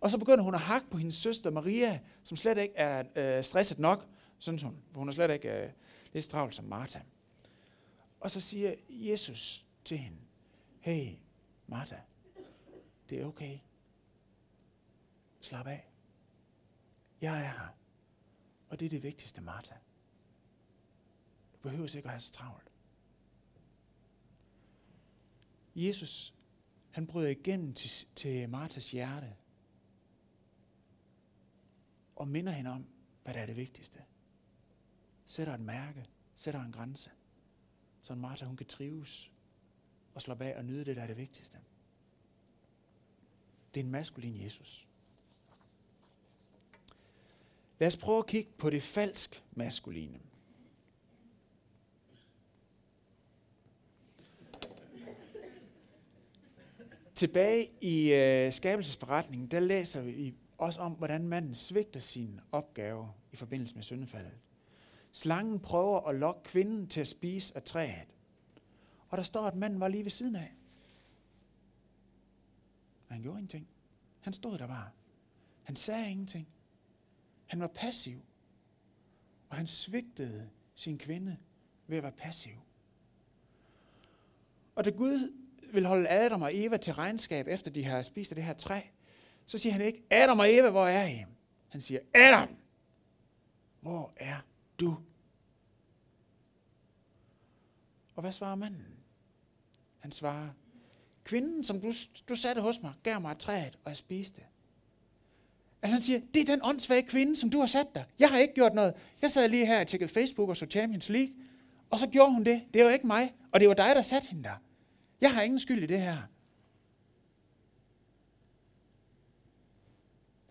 Og 0.00 0.10
så 0.10 0.18
begynder 0.18 0.44
hun 0.44 0.54
at 0.54 0.60
hakke 0.60 0.90
på 0.90 0.98
hendes 0.98 1.14
søster 1.14 1.50
Maria, 1.50 1.98
som 2.24 2.36
slet 2.36 2.58
ikke 2.58 2.74
er 2.76 3.02
øh, 3.16 3.44
stresset 3.44 3.78
nok, 3.78 4.06
synes 4.38 4.62
hun. 4.62 4.76
For 4.92 4.98
hun 4.98 5.08
er 5.08 5.12
slet 5.12 5.30
ikke 5.32 5.62
øh, 5.62 5.68
lige 6.12 6.22
så 6.22 6.30
travlt 6.30 6.54
som 6.54 6.64
Martha. 6.64 7.00
Og 8.20 8.30
så 8.30 8.40
siger 8.40 8.72
Jesus 8.88 9.66
til 9.84 9.98
hende, 9.98 10.18
hey 10.80 11.08
Martha, 11.66 11.96
det 13.10 13.20
er 13.20 13.26
okay. 13.26 13.58
Slap 15.42 15.66
af. 15.66 15.88
Jeg 17.20 17.38
er 17.38 17.48
her. 17.48 17.76
Og 18.68 18.80
det 18.80 18.86
er 18.86 18.90
det 18.90 19.02
vigtigste, 19.02 19.40
Martha. 19.40 19.74
Du 21.52 21.58
behøver 21.58 21.96
ikke 21.96 22.06
at 22.06 22.10
have 22.10 22.20
så 22.20 22.32
travlt. 22.32 22.72
Jesus, 25.76 26.34
han 26.90 27.06
bryder 27.06 27.28
igennem 27.28 27.74
til, 27.74 28.06
til 28.14 28.48
Martas 28.48 28.90
hjerte 28.90 29.36
og 32.16 32.28
minder 32.28 32.52
hende 32.52 32.70
om, 32.70 32.86
hvad 33.22 33.34
der 33.34 33.40
er 33.40 33.46
det 33.46 33.56
vigtigste. 33.56 34.04
Sætter 35.26 35.54
et 35.54 35.60
mærke, 35.60 36.06
sætter 36.34 36.62
en 36.62 36.72
grænse, 36.72 37.10
så 38.02 38.14
Martha 38.14 38.46
hun 38.46 38.56
kan 38.56 38.66
trives 38.66 39.32
og 40.14 40.22
slå 40.22 40.36
af 40.40 40.56
og 40.56 40.64
nyde 40.64 40.84
det, 40.84 40.96
der 40.96 41.02
er 41.02 41.06
det 41.06 41.16
vigtigste. 41.16 41.58
Det 43.74 43.80
er 43.80 43.84
en 43.84 43.90
maskulin 43.90 44.42
Jesus. 44.44 44.88
Lad 47.82 47.86
os 47.86 47.96
prøve 47.96 48.18
at 48.18 48.26
kigge 48.26 48.50
på 48.58 48.70
det 48.70 48.82
falsk 48.82 49.42
maskuline. 49.52 50.18
Tilbage 57.14 57.66
i 57.80 58.12
øh, 58.12 58.52
skabelsesberetningen, 58.52 59.48
der 59.48 59.60
læser 59.60 60.02
vi 60.02 60.34
også 60.58 60.80
om, 60.80 60.92
hvordan 60.92 61.28
manden 61.28 61.54
svigter 61.54 62.00
sin 62.00 62.40
opgave 62.52 63.12
i 63.32 63.36
forbindelse 63.36 63.74
med 63.74 63.82
syndefaldet. 63.82 64.38
Slangen 65.12 65.60
prøver 65.60 66.00
at 66.00 66.14
lokke 66.14 66.42
kvinden 66.42 66.86
til 66.86 67.00
at 67.00 67.08
spise 67.08 67.56
af 67.56 67.62
træet. 67.62 68.14
Og 69.08 69.18
der 69.18 69.24
står, 69.24 69.46
at 69.46 69.56
manden 69.56 69.80
var 69.80 69.88
lige 69.88 70.04
ved 70.04 70.10
siden 70.10 70.36
af. 70.36 70.52
Men 73.08 73.14
han 73.14 73.22
gjorde 73.22 73.38
ingenting. 73.38 73.68
Han 74.20 74.32
stod 74.32 74.58
der 74.58 74.66
bare. 74.66 74.88
Han 75.62 75.76
sagde 75.76 76.10
ingenting. 76.10 76.51
Han 77.52 77.60
var 77.60 77.66
passiv. 77.66 78.20
Og 79.48 79.56
han 79.56 79.66
svigtede 79.66 80.50
sin 80.74 80.98
kvinde 80.98 81.36
ved 81.86 81.96
at 81.96 82.02
være 82.02 82.12
passiv. 82.12 82.52
Og 84.74 84.84
da 84.84 84.90
Gud 84.90 85.32
vil 85.72 85.86
holde 85.86 86.08
Adam 86.08 86.42
og 86.42 86.50
Eva 86.54 86.76
til 86.76 86.94
regnskab, 86.94 87.48
efter 87.48 87.70
de 87.70 87.84
har 87.84 88.02
spist 88.02 88.32
af 88.32 88.36
det 88.36 88.44
her 88.44 88.52
træ, 88.52 88.80
så 89.46 89.58
siger 89.58 89.72
han 89.72 89.82
ikke, 89.82 90.02
Adam 90.10 90.38
og 90.38 90.54
Eva, 90.54 90.70
hvor 90.70 90.86
er 90.86 91.06
I? 91.06 91.24
Han 91.68 91.80
siger, 91.80 92.00
Adam, 92.14 92.56
hvor 93.80 94.12
er 94.16 94.40
du? 94.80 94.96
Og 98.14 98.20
hvad 98.20 98.32
svarer 98.32 98.54
manden? 98.54 98.96
Han 99.98 100.12
svarer, 100.12 100.48
kvinden, 101.24 101.64
som 101.64 101.80
du, 101.80 101.92
du 102.28 102.36
satte 102.36 102.62
hos 102.62 102.82
mig, 102.82 102.94
gav 103.02 103.20
mig 103.20 103.32
et 103.32 103.38
træet, 103.38 103.78
og 103.84 103.88
jeg 103.88 103.96
spiste. 103.96 104.42
Altså 105.82 105.94
han 105.94 106.02
siger, 106.02 106.20
det 106.34 106.40
er 106.42 106.46
den 106.46 106.60
åndssvage 106.62 107.02
kvinde, 107.02 107.36
som 107.36 107.50
du 107.50 107.58
har 107.58 107.66
sat 107.66 107.86
der. 107.94 108.04
Jeg 108.18 108.28
har 108.28 108.38
ikke 108.38 108.54
gjort 108.54 108.74
noget. 108.74 108.94
Jeg 109.22 109.30
sad 109.30 109.48
lige 109.48 109.66
her 109.66 109.80
og 109.80 109.86
tjekkede 109.86 110.10
Facebook 110.12 110.48
og 110.48 110.56
så 110.56 110.66
Champions 110.66 111.08
League, 111.08 111.34
og 111.90 111.98
så 111.98 112.06
gjorde 112.06 112.32
hun 112.32 112.44
det. 112.44 112.62
Det 112.74 112.84
var 112.84 112.90
ikke 112.90 113.06
mig, 113.06 113.34
og 113.52 113.60
det 113.60 113.68
var 113.68 113.74
dig, 113.74 113.94
der 113.94 114.02
satte 114.02 114.28
hende 114.28 114.44
der. 114.44 114.56
Jeg 115.20 115.34
har 115.34 115.42
ingen 115.42 115.60
skyld 115.60 115.82
i 115.82 115.86
det 115.86 116.00
her. 116.00 116.18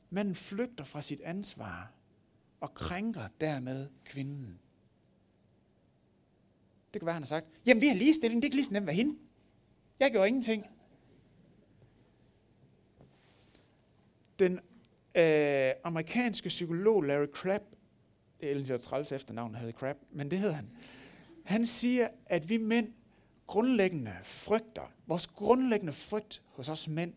Manden 0.10 0.36
flygter 0.36 0.84
fra 0.84 1.02
sit 1.02 1.22
ansvar 1.22 1.92
og 2.60 2.74
krænker 2.74 3.28
dermed 3.42 3.88
kvinden. 4.06 4.60
Det 6.94 7.02
kan 7.02 7.06
være, 7.06 7.14
han 7.14 7.24
har 7.24 7.28
sagt, 7.28 7.48
jamen 7.66 7.82
vi 7.82 7.88
har 7.88 7.96
ligestilling, 7.96 8.42
det 8.42 8.52
kan 8.52 8.56
lige 8.56 8.66
så 8.66 8.74
nemt 8.74 8.86
være 8.86 8.96
hende. 8.96 9.18
Jeg 10.00 10.12
gjorde 10.12 10.28
ingenting. 10.28 10.66
Den 14.40 14.60
øh, 15.16 15.72
amerikanske 15.84 16.50
psykolog 16.50 17.04
Larry 17.04 17.28
Crabb, 17.28 17.64
det 18.40 18.50
er 18.50 18.54
egentlig 18.54 18.82
træls 18.82 19.12
efternavn, 19.12 19.56
havde 19.56 19.72
Crabb, 19.72 20.00
men 20.12 20.32
det 20.32 20.40
hed 20.40 20.52
han. 20.52 20.70
Han 21.44 21.66
siger, 21.66 22.08
at 22.26 22.50
vi 22.50 22.58
mænd 22.58 22.94
grundlæggende 23.48 24.16
frygter, 24.24 24.92
vores 25.08 25.28
grundlæggende 25.28 25.94
frygt 25.94 26.42
hos 26.46 26.70
os 26.70 26.88
mænd, 26.88 27.14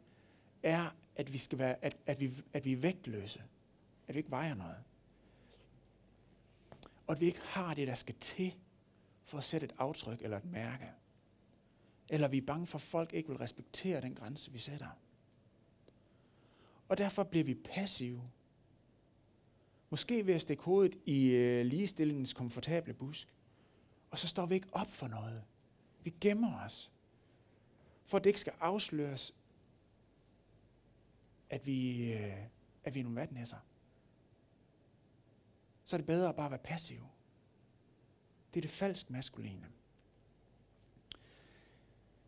er, 0.62 0.94
at 1.16 1.33
vi, 1.33 1.38
skal 1.38 1.59
være, 1.59 1.85
at, 1.85 1.96
at, 2.07 2.20
vi, 2.20 2.30
at 2.52 2.64
vi 2.64 2.72
er 2.72 2.76
vægtløse. 2.76 3.42
At 4.09 4.14
vi 4.14 4.18
ikke 4.18 4.30
vejer 4.30 4.54
noget. 4.54 4.76
Og 7.07 7.12
at 7.12 7.20
vi 7.20 7.26
ikke 7.26 7.40
har 7.42 7.74
det, 7.74 7.88
der 7.88 7.94
skal 7.94 8.14
til 8.20 8.54
for 9.22 9.38
at 9.38 9.44
sætte 9.44 9.64
et 9.64 9.74
aftryk 9.78 10.22
eller 10.22 10.37
et 10.37 10.44
mærke. 10.44 10.90
Eller 12.09 12.28
vi 12.28 12.37
er 12.37 12.46
bange 12.46 12.66
for, 12.66 12.78
at 12.78 12.83
folk 12.83 13.12
ikke 13.12 13.28
vil 13.28 13.38
respektere 13.38 14.00
den 14.00 14.14
grænse, 14.14 14.52
vi 14.52 14.59
sætter. 14.59 14.98
Og 16.88 16.99
derfor 16.99 17.25
bliver 17.25 17.44
vi 17.44 17.55
passive. 17.55 18.31
Måske 19.90 20.27
ved 20.27 20.35
at 20.35 20.42
stikke 20.42 20.62
hovedet 20.62 20.99
i 21.05 21.27
øh, 21.27 21.66
ligestillingens 21.66 22.33
komfortable 22.33 22.94
busk. 22.94 23.35
Og 24.11 24.18
så 24.18 24.29
står 24.29 24.47
vi 24.47 24.55
ikke 24.55 24.68
op 24.73 24.90
for 24.90 25.09
noget. 25.09 25.42
Vi 26.03 26.14
gemmer 26.20 26.61
os. 26.64 26.92
For 28.05 28.16
at 28.16 28.25
det 28.25 28.31
ikke 28.31 28.40
skal 28.40 28.53
afsløres, 28.61 29.35
at 31.51 31.66
vi, 31.66 32.12
øh, 32.12 32.37
at 32.85 32.94
vi 32.94 33.01
er 33.01 33.05
nogle 33.05 33.20
vatnæsser. 33.20 33.57
Så 35.85 35.97
er 35.97 35.99
det 35.99 36.07
bedre 36.07 36.29
at 36.29 36.37
bare 36.37 36.51
være 36.51 36.59
passiv. 36.59 37.07
Det 38.55 38.61
er 38.61 38.62
det 38.62 38.70
falsk 38.70 39.11
maskuline. 39.11 39.66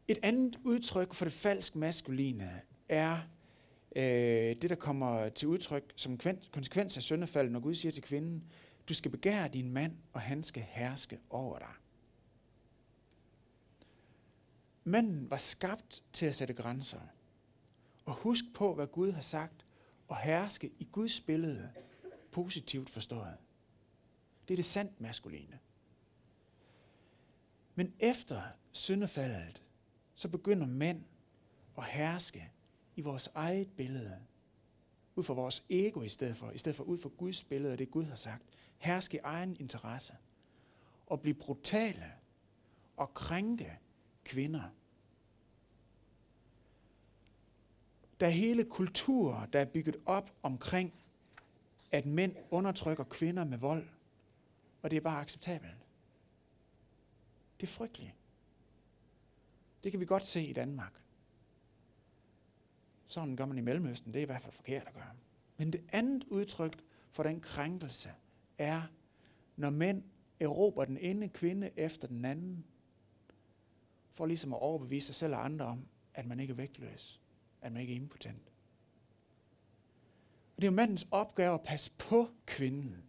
Et 0.08 0.18
andet 0.22 0.60
udtryk 0.64 1.14
for 1.14 1.24
det 1.24 1.32
falsk 1.32 1.76
maskuline 1.76 2.62
er 2.88 3.20
øh, 3.96 4.56
det, 4.62 4.70
der 4.70 4.76
kommer 4.76 5.28
til 5.28 5.48
udtryk 5.48 5.92
som 5.96 6.18
konsekvens 6.52 6.96
af 6.96 7.02
syndefaldet, 7.02 7.52
når 7.52 7.60
Gud 7.60 7.74
siger 7.74 7.92
til 7.92 8.02
kvinden, 8.02 8.44
du 8.88 8.94
skal 8.94 9.10
begære 9.10 9.48
din 9.48 9.70
mand, 9.70 9.96
og 10.12 10.20
han 10.20 10.42
skal 10.42 10.62
herske 10.62 11.18
over 11.30 11.58
dig. 11.58 11.72
Manden 14.84 15.30
var 15.30 15.36
skabt 15.36 16.02
til 16.12 16.26
at 16.26 16.34
sætte 16.34 16.54
grænser. 16.54 17.00
Og 18.04 18.14
husk 18.14 18.44
på, 18.54 18.74
hvad 18.74 18.86
Gud 18.86 19.12
har 19.12 19.20
sagt, 19.20 19.66
og 20.08 20.16
herske 20.16 20.70
i 20.78 20.88
Guds 20.92 21.20
billede, 21.20 21.70
positivt 22.32 22.90
forstået. 22.90 23.36
Det 24.48 24.54
er 24.54 24.56
det 24.56 24.64
sandt 24.64 25.00
maskuline. 25.00 25.58
Men 27.74 27.94
efter 27.98 28.42
syndefaldet, 28.72 29.62
så 30.14 30.28
begynder 30.28 30.66
mænd 30.66 31.04
at 31.78 31.84
herske 31.84 32.50
i 32.96 33.00
vores 33.00 33.30
eget 33.34 33.68
billede. 33.76 34.18
Ud 35.14 35.24
fra 35.24 35.34
vores 35.34 35.64
ego 35.70 36.02
i 36.02 36.08
stedet 36.08 36.36
for, 36.36 36.50
i 36.50 36.58
stedet 36.58 36.76
for 36.76 36.84
ud 36.84 36.98
fra 36.98 37.10
Guds 37.16 37.44
billede 37.44 37.72
og 37.72 37.78
det 37.78 37.90
Gud 37.90 38.04
har 38.04 38.16
sagt. 38.16 38.42
Herske 38.78 39.16
i 39.16 39.20
egen 39.24 39.56
interesse. 39.60 40.14
Og 41.06 41.20
blive 41.20 41.34
brutale 41.34 42.12
og 42.96 43.14
krænke 43.14 43.78
kvinder. 44.24 44.62
Der 48.20 48.26
er 48.26 48.30
hele 48.30 48.64
kulturer, 48.64 49.46
der 49.46 49.60
er 49.60 49.64
bygget 49.64 49.96
op 50.06 50.32
omkring, 50.42 50.92
at 51.92 52.06
mænd 52.06 52.36
undertrykker 52.50 53.04
kvinder 53.04 53.44
med 53.44 53.58
vold, 53.58 53.88
og 54.82 54.90
det 54.90 54.96
er 54.96 55.00
bare 55.00 55.20
acceptabelt. 55.20 55.76
Det 57.60 57.66
er 57.66 57.70
frygteligt. 57.70 58.14
Det 59.84 59.92
kan 59.92 60.00
vi 60.00 60.06
godt 60.06 60.26
se 60.26 60.42
i 60.42 60.52
Danmark. 60.52 61.02
Sådan 63.06 63.36
gør 63.36 63.46
man 63.46 63.58
i 63.58 63.60
Mellemøsten. 63.60 64.12
Det 64.12 64.18
er 64.18 64.22
i 64.22 64.26
hvert 64.26 64.42
fald 64.42 64.52
forkert 64.52 64.86
at 64.86 64.94
gøre. 64.94 65.10
Men 65.56 65.72
det 65.72 65.82
andet 65.92 66.24
udtryk 66.24 66.82
for 67.10 67.22
den 67.22 67.40
krænkelse 67.40 68.10
er, 68.58 68.82
når 69.56 69.70
mænd 69.70 70.02
erobrer 70.40 70.84
den 70.84 70.98
ene 70.98 71.28
kvinde 71.28 71.70
efter 71.76 72.08
den 72.08 72.24
anden, 72.24 72.64
for 74.10 74.26
ligesom 74.26 74.52
at 74.52 74.60
overbevise 74.60 75.06
sig 75.06 75.14
selv 75.14 75.34
og 75.34 75.44
andre 75.44 75.64
om, 75.64 75.86
at 76.14 76.26
man 76.26 76.40
ikke 76.40 76.50
er 76.50 76.56
vægtløs, 76.56 77.20
at 77.60 77.72
man 77.72 77.80
ikke 77.80 77.92
er 77.92 77.96
impotent. 77.96 78.52
Og 80.56 80.62
det 80.62 80.64
er 80.64 80.70
jo 80.70 80.76
mandens 80.76 81.06
opgave 81.10 81.54
at 81.54 81.62
passe 81.62 81.90
på 81.98 82.28
kvinden. 82.46 83.04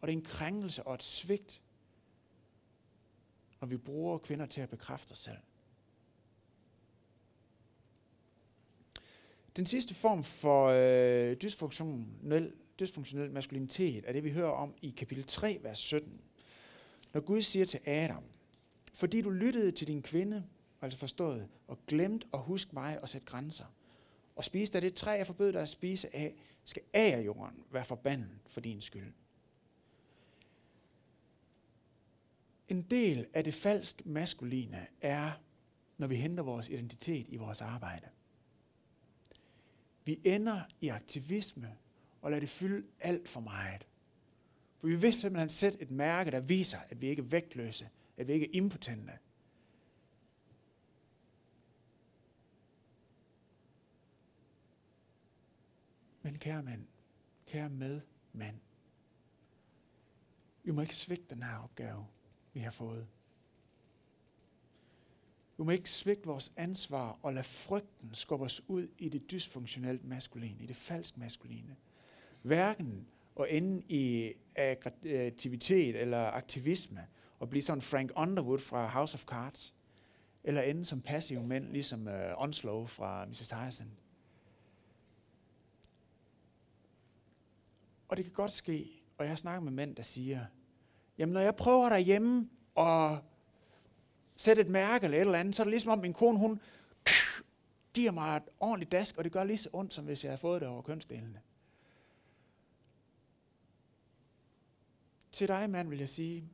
Og 0.00 0.08
det 0.08 0.14
er 0.14 0.18
en 0.18 0.24
krænkelse 0.24 0.82
og 0.82 0.94
et 0.94 1.02
svigt, 1.02 1.62
når 3.60 3.68
vi 3.68 3.76
bruger 3.76 4.18
kvinder 4.18 4.46
til 4.46 4.60
at 4.60 4.68
bekræfte 4.68 5.12
os 5.12 5.18
selv. 5.18 5.38
Den 9.56 9.66
sidste 9.66 9.94
form 9.94 10.24
for 10.24 10.66
øh, 10.66 11.36
dysfunktionel, 11.36 12.52
dysfunktionel 12.80 13.30
maskulinitet 13.30 14.04
er 14.08 14.12
det, 14.12 14.24
vi 14.24 14.30
hører 14.30 14.50
om 14.50 14.74
i 14.82 14.90
kapitel 14.90 15.24
3, 15.24 15.58
vers 15.62 15.78
17. 15.78 16.20
Når 17.12 17.20
Gud 17.20 17.42
siger 17.42 17.66
til 17.66 17.80
Adam, 17.86 18.24
fordi 18.94 19.22
du 19.22 19.30
lyttede 19.30 19.72
til 19.72 19.86
din 19.86 20.02
kvinde, 20.02 20.44
altså 20.82 20.98
forstået, 20.98 21.48
og 21.68 21.78
glemt 21.86 22.26
at 22.32 22.40
huske 22.40 22.70
mig 22.74 23.02
og 23.02 23.08
sætte 23.08 23.26
grænser, 23.26 23.64
og 24.36 24.44
spiste 24.44 24.78
af 24.78 24.82
det 24.82 24.94
træ, 24.94 25.10
jeg 25.10 25.26
forbød 25.26 25.52
dig 25.52 25.62
at 25.62 25.68
spise 25.68 26.16
af, 26.16 26.34
skal 26.64 26.82
af 26.92 27.22
jorden 27.26 27.64
være 27.70 27.84
forbandet 27.84 28.38
for 28.46 28.60
din 28.60 28.80
skyld. 28.80 29.12
En 32.68 32.82
del 32.82 33.26
af 33.34 33.44
det 33.44 33.54
falsk 33.54 34.06
maskuline 34.06 34.86
er, 35.00 35.30
når 35.98 36.06
vi 36.06 36.16
henter 36.16 36.42
vores 36.42 36.68
identitet 36.68 37.28
i 37.28 37.36
vores 37.36 37.62
arbejde. 37.62 38.08
Vi 40.06 40.20
ender 40.24 40.62
i 40.80 40.88
aktivisme 40.88 41.76
og 42.22 42.30
lader 42.30 42.40
det 42.40 42.48
fylde 42.48 42.86
alt 43.00 43.28
for 43.28 43.40
meget. 43.40 43.86
For 44.78 44.86
vi 44.86 44.96
vil 44.96 45.12
simpelthen 45.12 45.48
sætte 45.48 45.82
et 45.82 45.90
mærke, 45.90 46.30
der 46.30 46.40
viser, 46.40 46.78
at 46.78 47.00
vi 47.00 47.06
ikke 47.06 47.22
er 47.22 47.26
vægtløse, 47.26 47.88
at 48.16 48.28
vi 48.28 48.32
ikke 48.32 48.46
er 48.46 48.50
impotente. 48.52 49.18
Men 56.22 56.38
kære 56.38 56.62
mand, 56.62 56.86
kære 57.46 57.68
med 57.68 58.00
mand, 58.32 58.60
vi 60.62 60.70
må 60.70 60.80
ikke 60.80 60.96
svigte 60.96 61.34
den 61.34 61.42
her 61.42 61.58
opgave, 61.58 62.06
vi 62.52 62.60
har 62.60 62.70
fået. 62.70 63.06
Vi 65.58 65.64
må 65.64 65.70
ikke 65.70 65.90
svigte 65.90 66.26
vores 66.26 66.52
ansvar 66.56 67.18
og 67.22 67.32
lade 67.32 67.44
frygten 67.44 68.14
skubbe 68.14 68.44
os 68.44 68.62
ud 68.68 68.88
i 68.98 69.08
det 69.08 69.30
dysfunktionelt 69.30 70.04
maskuline, 70.04 70.62
i 70.62 70.66
det 70.66 70.76
falsk 70.76 71.18
maskuline. 71.18 71.76
Hverken 72.42 73.06
at 73.40 73.46
ende 73.48 73.82
i 73.88 74.32
øh, 74.58 74.76
aktivitet 75.26 75.96
eller 75.96 76.18
aktivisme 76.18 77.06
og 77.38 77.48
blive 77.50 77.62
sådan 77.62 77.82
Frank 77.82 78.12
Underwood 78.16 78.58
fra 78.58 78.86
House 78.86 79.14
of 79.14 79.24
Cards, 79.24 79.74
eller 80.44 80.62
ende 80.62 80.84
som 80.84 81.00
passiv 81.00 81.42
mænd, 81.42 81.72
ligesom 81.72 82.06
uh, 82.06 82.42
Onslow 82.42 82.86
fra 82.86 83.26
Mrs. 83.26 83.38
Tyson. 83.38 83.90
Og 88.08 88.16
det 88.16 88.24
kan 88.24 88.34
godt 88.34 88.52
ske, 88.52 89.02
og 89.18 89.26
jeg 89.26 89.38
snakker 89.38 89.60
med 89.60 89.72
mænd, 89.72 89.96
der 89.96 90.02
siger, 90.02 90.46
jamen 91.18 91.32
når 91.32 91.40
jeg 91.40 91.56
prøver 91.56 91.88
derhjemme 91.88 92.48
og 92.74 93.18
sætte 94.36 94.62
et 94.62 94.68
mærke 94.68 95.04
eller 95.04 95.18
et 95.18 95.20
eller 95.20 95.38
andet, 95.38 95.54
så 95.56 95.62
er 95.62 95.64
det 95.64 95.70
ligesom 95.70 95.90
om 95.90 95.98
min 95.98 96.12
kone, 96.12 96.38
hun 96.38 96.60
giver 97.94 98.10
mig 98.10 98.36
et 98.36 98.42
ordentligt 98.60 98.92
dask, 98.92 99.18
og 99.18 99.24
det 99.24 99.32
gør 99.32 99.44
lige 99.44 99.56
så 99.56 99.68
ondt, 99.72 99.94
som 99.94 100.04
hvis 100.04 100.24
jeg 100.24 100.30
havde 100.30 100.40
fået 100.40 100.60
det 100.60 100.68
over 100.68 100.82
kønsdelene. 100.82 101.42
Til 105.32 105.48
dig, 105.48 105.70
mand, 105.70 105.88
vil 105.88 105.98
jeg 105.98 106.08
sige, 106.08 106.50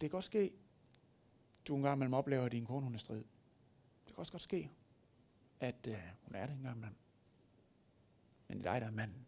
det 0.00 0.10
kan 0.10 0.16
også 0.16 0.26
ske, 0.26 0.52
du 1.68 1.76
en 1.76 1.82
gang 1.82 1.96
imellem 1.96 2.14
oplever, 2.14 2.44
at 2.44 2.52
din 2.52 2.66
kone 2.66 2.84
hun 2.84 2.94
er 2.94 2.98
strid. 2.98 3.24
Det 4.06 4.14
kan 4.14 4.18
også 4.18 4.32
godt 4.32 4.42
ske, 4.42 4.70
at 5.60 5.86
øh, 5.88 5.98
hun 6.22 6.34
er 6.34 6.46
det 6.46 6.54
engang 6.54 6.76
imellem. 6.76 6.96
Men 8.48 8.58
det 8.58 8.66
er 8.66 8.72
dig, 8.72 8.80
der 8.80 8.86
er 8.86 8.90
manden. 8.90 9.26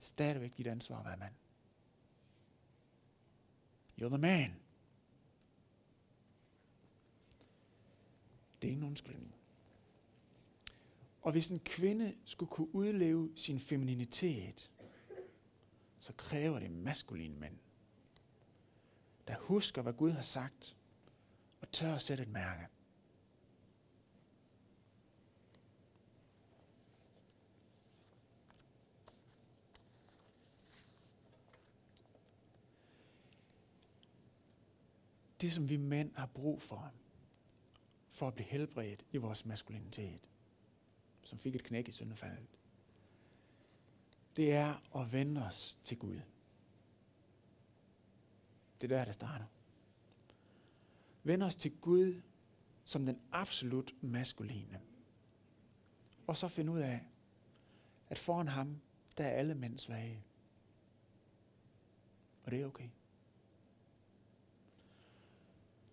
Stadigvæk 0.00 0.56
dit 0.56 0.66
ansvar 0.66 0.98
at 0.98 1.04
være 1.04 1.16
mand. 1.16 1.34
You're 4.00 4.08
the 4.08 4.18
man. 4.18 4.61
Det 8.62 8.68
er 8.68 8.72
ingen 8.72 8.86
undskyldning. 8.86 9.34
Og 11.22 11.32
hvis 11.32 11.48
en 11.48 11.60
kvinde 11.60 12.14
skulle 12.24 12.50
kunne 12.50 12.74
udleve 12.74 13.32
sin 13.36 13.60
femininitet, 13.60 14.70
så 15.98 16.12
kræver 16.16 16.58
det 16.58 16.70
maskuline 16.70 17.36
mænd, 17.36 17.58
der 19.28 19.36
husker, 19.38 19.82
hvad 19.82 19.92
Gud 19.92 20.10
har 20.10 20.22
sagt, 20.22 20.76
og 21.60 21.72
tør 21.72 21.94
at 21.94 22.02
sætte 22.02 22.22
et 22.22 22.28
mærke. 22.28 22.66
Det, 35.40 35.52
som 35.52 35.68
vi 35.68 35.76
mænd 35.76 36.14
har 36.14 36.26
brug 36.26 36.62
for, 36.62 36.92
for 38.22 38.28
at 38.28 38.34
blive 38.34 38.48
helbredt 38.48 39.06
i 39.12 39.16
vores 39.16 39.46
maskulinitet, 39.46 40.28
som 41.22 41.38
fik 41.38 41.54
et 41.54 41.64
knæk 41.64 41.88
i 41.88 41.90
syndefaldet, 41.90 42.48
det 44.36 44.52
er 44.52 44.96
at 44.96 45.12
vende 45.12 45.46
os 45.46 45.78
til 45.84 45.98
Gud. 45.98 46.20
Det 48.80 48.92
er 48.92 48.96
der, 48.96 49.04
det 49.04 49.14
starter. 49.14 49.44
Vende 51.22 51.46
os 51.46 51.56
til 51.56 51.78
Gud 51.80 52.22
som 52.84 53.06
den 53.06 53.20
absolut 53.32 53.92
maskuline. 54.00 54.80
Og 56.26 56.36
så 56.36 56.48
finde 56.48 56.72
ud 56.72 56.80
af, 56.80 57.00
at 58.08 58.18
foran 58.18 58.48
ham, 58.48 58.80
der 59.18 59.24
er 59.24 59.30
alle 59.30 59.54
mænd 59.54 59.78
svage. 59.78 60.24
Og 62.44 62.50
det 62.50 62.60
er 62.60 62.66
okay. 62.66 62.88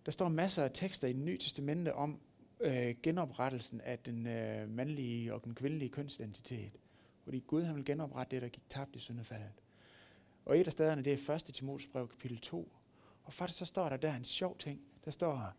Der 0.06 0.12
står 0.12 0.28
masser 0.28 0.64
af 0.64 0.70
tekster 0.74 1.08
i 1.08 1.12
det 1.12 1.20
nye 1.20 1.38
testamente 1.38 1.94
om 1.94 2.20
øh, 2.60 2.94
genoprettelsen 3.02 3.80
af 3.80 3.98
den 3.98 4.26
øh, 4.26 4.70
mandlige 4.70 5.34
og 5.34 5.44
den 5.44 5.54
kvindelige 5.54 5.88
kønsidentitet. 5.88 6.72
Fordi 7.24 7.44
Gud 7.46 7.62
han 7.62 7.76
vil 7.76 7.84
genoprette 7.84 8.36
det, 8.36 8.42
der 8.42 8.48
gik 8.48 8.68
tabt 8.68 8.96
i 8.96 8.98
syndefaldet. 8.98 9.62
Og 10.44 10.58
et 10.58 10.66
af 10.66 10.72
stederne, 10.72 11.02
det 11.02 11.28
er 11.28 11.34
1. 11.34 11.44
Timotius 11.44 11.92
brev, 11.92 12.08
kapitel 12.08 12.38
2. 12.38 12.72
Og 13.24 13.32
faktisk 13.32 13.58
så 13.58 13.64
står 13.64 13.88
der 13.88 13.96
der 13.96 14.14
en 14.14 14.24
sjov 14.24 14.58
ting. 14.58 14.80
Der 15.04 15.10
står, 15.10 15.52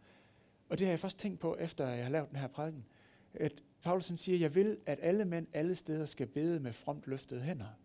og 0.69 0.77
det 0.77 0.87
har 0.87 0.91
jeg 0.91 0.99
først 0.99 1.19
tænkt 1.19 1.39
på, 1.39 1.55
efter 1.59 1.87
jeg 1.87 2.03
har 2.03 2.11
lavet 2.11 2.29
den 2.29 2.37
her 2.37 2.47
prædiken, 2.47 2.85
at 3.33 3.63
Paulus 3.83 4.11
siger, 4.15 4.37
jeg 4.37 4.55
vil, 4.55 4.77
at 4.85 4.99
alle 5.01 5.25
mænd 5.25 5.47
alle 5.53 5.75
steder 5.75 6.05
skal 6.05 6.27
bede 6.27 6.59
med 6.59 6.73
fromt 6.73 7.07
løftede 7.07 7.41
hænder. 7.41 7.79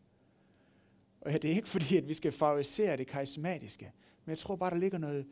Og 1.21 1.33
det 1.33 1.45
er 1.45 1.55
ikke 1.55 1.69
fordi, 1.69 1.97
at 1.97 2.09
vi 2.09 2.15
skal 2.15 2.33
favorisere 2.33 2.97
det 2.97 3.07
karismatiske, 3.07 3.93
men 4.25 4.31
jeg 4.31 4.39
tror 4.39 4.57
bare, 4.57 4.71
der 4.71 4.77
ligger 4.77 4.99
noget 4.99 5.27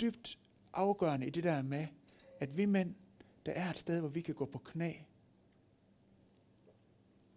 dybt 0.00 0.38
afgørende 0.78 1.26
i 1.26 1.30
det 1.30 1.44
der 1.44 1.62
med, 1.62 1.86
at 2.40 2.56
vi 2.56 2.64
mænd, 2.64 2.94
der 3.46 3.52
er 3.52 3.70
et 3.70 3.78
sted, 3.78 4.00
hvor 4.00 4.08
vi 4.08 4.20
kan 4.20 4.34
gå 4.34 4.46
på 4.46 4.58
knæ 4.58 4.92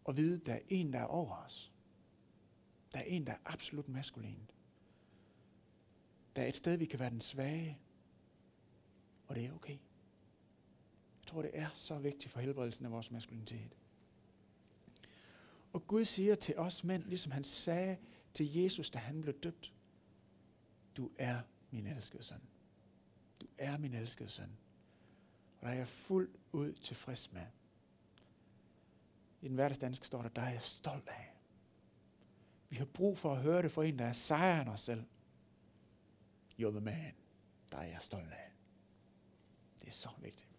og 0.03 0.17
vide, 0.17 0.35
at 0.35 0.45
der 0.45 0.53
er 0.53 0.59
en, 0.69 0.93
der 0.93 0.99
er 0.99 1.05
over 1.05 1.35
os. 1.35 1.73
Der 2.93 2.99
er 2.99 3.03
en, 3.03 3.27
der 3.27 3.33
er 3.33 3.37
absolut 3.45 3.89
maskulin. 3.89 4.51
Der 6.35 6.41
er 6.41 6.47
et 6.47 6.57
sted, 6.57 6.77
vi 6.77 6.85
kan 6.85 6.99
være 6.99 7.09
den 7.09 7.21
svage, 7.21 7.79
og 9.27 9.35
det 9.35 9.45
er 9.45 9.53
okay. 9.53 9.77
Jeg 11.19 11.27
tror, 11.27 11.41
det 11.41 11.51
er 11.53 11.69
så 11.73 11.99
vigtigt 11.99 12.31
for 12.33 12.39
helbredelsen 12.39 12.85
af 12.85 12.91
vores 12.91 13.11
maskulinitet. 13.11 13.77
Og 15.73 15.87
Gud 15.87 16.05
siger 16.05 16.35
til 16.35 16.57
os 16.57 16.83
mænd, 16.83 17.03
ligesom 17.03 17.31
han 17.31 17.43
sagde 17.43 17.97
til 18.33 18.53
Jesus, 18.53 18.89
da 18.89 18.99
han 18.99 19.21
blev 19.21 19.33
døbt, 19.33 19.73
du 20.97 21.11
er 21.17 21.41
min 21.71 21.87
elskede 21.87 22.23
søn. 22.23 22.50
Du 23.41 23.45
er 23.57 23.77
min 23.77 23.93
elskede 23.93 24.29
søn. 24.29 24.57
Og 25.59 25.65
der 25.65 25.73
er 25.73 25.77
jeg 25.77 25.87
fuldt 25.87 26.37
ud 26.51 26.73
tilfreds 26.73 27.31
med. 27.31 27.45
I 29.41 29.47
den 29.47 29.55
hverdagsdanske 29.55 30.05
står 30.05 30.21
der, 30.21 30.29
der 30.29 30.41
er 30.41 30.49
jeg 30.49 30.61
stolt 30.61 31.07
af. 31.07 31.33
Vi 32.69 32.75
har 32.75 32.85
brug 32.85 33.17
for 33.17 33.31
at 33.31 33.41
høre 33.41 33.61
det 33.61 33.71
fra 33.71 33.85
en, 33.85 33.99
der 33.99 34.05
er 34.05 34.11
sejren 34.11 34.67
os 34.67 34.81
selv. 34.81 35.03
You're 36.59 36.69
the 36.69 36.79
man. 36.79 37.13
Der 37.71 37.77
er 37.77 37.85
jeg 37.85 38.01
stolt 38.01 38.31
af. 38.31 38.51
Det 39.79 39.87
er 39.87 39.91
så 39.91 40.09
vigtigt. 40.21 40.49